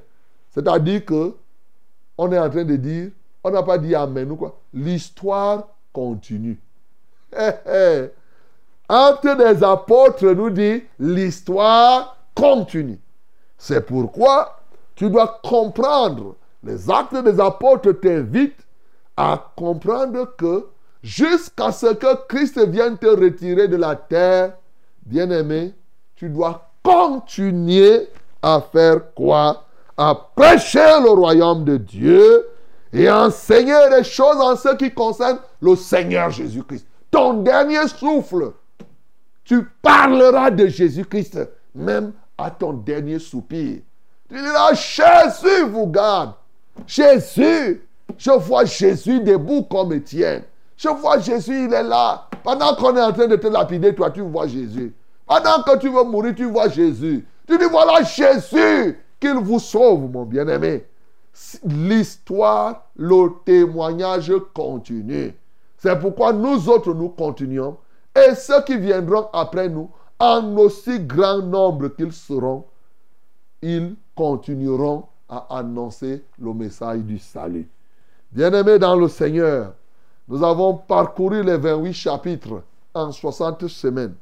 C'est-à-dire 0.50 1.06
que 1.06 1.34
on 2.18 2.32
est 2.32 2.40
en 2.40 2.50
train 2.50 2.64
de 2.64 2.76
dire, 2.76 3.12
on 3.44 3.52
n'a 3.52 3.62
pas 3.62 3.78
dit 3.78 3.94
Amen 3.94 4.32
ou 4.32 4.36
quoi. 4.36 4.60
L'histoire 4.74 5.68
continue. 5.94 6.60
Acte 8.90 9.38
des 9.38 9.64
apôtres 9.64 10.26
nous 10.32 10.50
dit, 10.50 10.82
l'histoire 10.98 12.18
continue. 12.34 13.00
C'est 13.58 13.86
pourquoi 13.86 14.60
tu 14.96 15.10
dois 15.10 15.40
comprendre. 15.44 16.36
Les 16.64 16.90
actes 16.90 17.16
des 17.16 17.40
apôtres 17.40 17.92
t'invitent 18.00 18.66
à 19.18 19.52
comprendre 19.56 20.36
que 20.38 20.68
jusqu'à 21.08 21.72
ce 21.72 21.94
que 21.94 22.28
Christ 22.28 22.60
vienne 22.68 22.98
te 22.98 23.08
retirer 23.08 23.70
de 23.70 23.78
la 23.78 23.96
terre, 23.96 24.54
bien-aimé, 25.06 25.74
tu 26.16 26.30
dois 26.30 26.70
continuer 26.84 28.10
à 28.42 28.62
faire 28.62 29.14
quoi? 29.16 29.64
À 29.96 30.14
prêcher 30.36 31.00
le 31.02 31.10
royaume 31.10 31.64
de 31.64 31.78
Dieu 31.78 32.46
et 32.94 33.10
enseigner 33.10 33.90
les 33.90 34.04
choses 34.04 34.36
en 34.36 34.56
ce 34.56 34.76
qui 34.76 34.94
concerne 34.94 35.40
le 35.62 35.76
Seigneur 35.76 36.30
Jésus-Christ. 36.30 36.86
Ton 37.10 37.42
dernier 37.42 37.88
souffle, 37.88 38.52
tu 39.46 39.64
parleras 39.82 40.52
de 40.52 40.68
Jésus-Christ, 40.68 41.40
même 41.74 42.12
à 42.38 42.52
ton 42.52 42.74
dernier 42.74 43.18
soupir. 43.18 43.80
Tu 44.30 44.36
diras, 44.36 44.74
Jésus 44.74 45.64
vous 45.72 45.88
garde. 45.88 46.34
Jésus, 46.86 47.82
je 48.18 48.32
vois 48.32 48.66
Jésus 48.66 49.22
debout 49.22 49.64
comme 49.64 49.94
Étienne. 49.94 50.44
Je 50.78 50.90
vois 50.90 51.20
Jésus, 51.20 51.66
il 51.66 51.74
est 51.74 51.84
là. 51.84 52.30
Pendant 52.44 52.76
qu'on 52.76 52.96
est 52.96 53.02
en 53.02 53.12
train 53.12 53.28
de 53.28 53.36
te 53.36 53.48
lapider, 53.48 53.94
toi, 53.96 54.12
tu 54.12 54.22
vois 54.22 54.48
Jésus. 54.48 54.94
Pendant 55.26 55.64
que 55.64 55.78
tu 55.78 55.90
veux 55.90 56.04
mourir, 56.04 56.36
tu 56.36 56.46
vois 56.46 56.70
Jésus. 56.70 57.28
Tu 57.48 57.58
dis, 57.58 57.66
voilà 57.66 58.04
Jésus 58.04 59.00
qu'il 59.20 59.36
vous 59.36 59.60
sauve, 59.60 60.10
mon 60.12 60.24
bien-aimé. 60.24 60.86
L'histoire, 61.66 62.86
le 62.96 63.30
témoignage 63.44 64.32
continue. 64.54 65.36
C'est 65.78 66.00
pourquoi 66.00 66.32
nous 66.34 66.70
autres, 66.70 66.94
nous 66.94 67.10
continuons. 67.10 67.78
Et 68.16 68.36
ceux 68.36 68.62
qui 68.64 68.78
viendront 68.78 69.28
après 69.34 69.70
nous, 69.70 69.90
en 70.20 70.56
aussi 70.58 71.00
grand 71.00 71.42
nombre 71.42 71.90
qu'ils 71.90 72.14
seront, 72.14 72.66
ils 73.62 73.96
continueront 74.16 75.06
à 75.30 75.58
annoncer 75.58 76.24
le 76.40 76.54
message 76.54 77.00
du 77.00 77.20
salut. 77.20 77.68
Bien-aimés 78.32 78.80
dans 78.80 78.96
le 78.96 79.08
Seigneur, 79.08 79.74
nous 80.28 80.44
avons 80.44 80.76
parcouru 80.76 81.44
les 81.44 81.58
28 81.58 81.94
chapitres 81.94 82.64
en 82.94 83.12
60 83.12 83.68
semaines. 83.68 84.16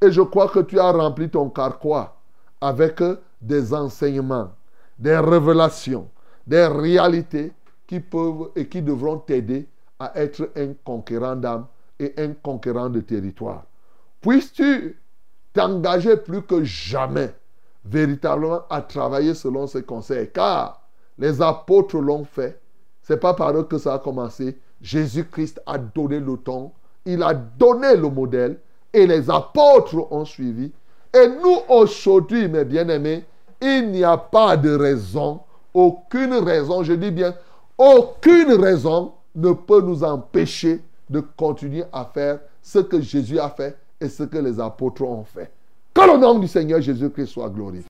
Et 0.00 0.10
je 0.10 0.22
crois 0.22 0.48
que 0.48 0.60
tu 0.60 0.78
as 0.78 0.92
rempli 0.92 1.28
ton 1.28 1.50
carquois 1.50 2.16
avec 2.60 3.02
des 3.40 3.74
enseignements, 3.74 4.50
des 4.98 5.18
révélations, 5.18 6.08
des 6.46 6.66
réalités 6.66 7.52
qui 7.86 8.00
peuvent 8.00 8.50
et 8.54 8.68
qui 8.68 8.82
devront 8.82 9.18
t'aider 9.18 9.68
à 9.98 10.12
être 10.18 10.50
un 10.56 10.72
conquérant 10.84 11.36
d'âme 11.36 11.66
et 11.98 12.14
un 12.16 12.32
conquérant 12.32 12.88
de 12.88 13.00
territoire. 13.00 13.64
Puisses-tu 14.20 14.98
t'engager 15.52 16.16
plus 16.16 16.42
que 16.42 16.62
jamais 16.64 17.34
véritablement 17.84 18.62
à 18.70 18.82
travailler 18.82 19.34
selon 19.34 19.66
ces 19.66 19.82
conseils, 19.82 20.30
car 20.32 20.80
les 21.18 21.40
apôtres 21.42 21.98
l'ont 21.98 22.24
fait. 22.24 22.60
C'est 23.02 23.18
pas 23.18 23.34
par 23.34 23.56
eux 23.56 23.64
que 23.64 23.78
ça 23.78 23.94
a 23.94 23.98
commencé. 23.98 24.58
Jésus-Christ 24.80 25.60
a 25.66 25.78
donné 25.78 26.20
le 26.20 26.36
ton, 26.36 26.72
il 27.04 27.22
a 27.22 27.34
donné 27.34 27.96
le 27.96 28.08
modèle 28.08 28.58
et 28.92 29.06
les 29.06 29.30
apôtres 29.30 30.10
ont 30.10 30.24
suivi. 30.24 30.72
Et 31.14 31.26
nous 31.28 31.58
aujourd'hui, 31.68 32.48
mes 32.48 32.64
bien-aimés, 32.64 33.24
il 33.60 33.90
n'y 33.90 34.04
a 34.04 34.16
pas 34.16 34.56
de 34.56 34.74
raison, 34.74 35.40
aucune 35.74 36.34
raison, 36.34 36.82
je 36.82 36.94
dis 36.94 37.10
bien, 37.10 37.34
aucune 37.76 38.52
raison 38.52 39.12
ne 39.34 39.52
peut 39.52 39.80
nous 39.80 40.02
empêcher 40.02 40.80
de 41.08 41.20
continuer 41.20 41.84
à 41.92 42.04
faire 42.04 42.40
ce 42.62 42.78
que 42.78 43.00
Jésus 43.00 43.38
a 43.38 43.48
fait 43.50 43.76
et 44.00 44.08
ce 44.08 44.22
que 44.22 44.38
les 44.38 44.58
apôtres 44.60 45.02
ont 45.02 45.24
fait. 45.24 45.50
Que 45.92 46.12
le 46.12 46.18
nom 46.18 46.38
du 46.38 46.48
Seigneur 46.48 46.80
Jésus-Christ 46.80 47.26
soit 47.26 47.50
glorifié. 47.50 47.89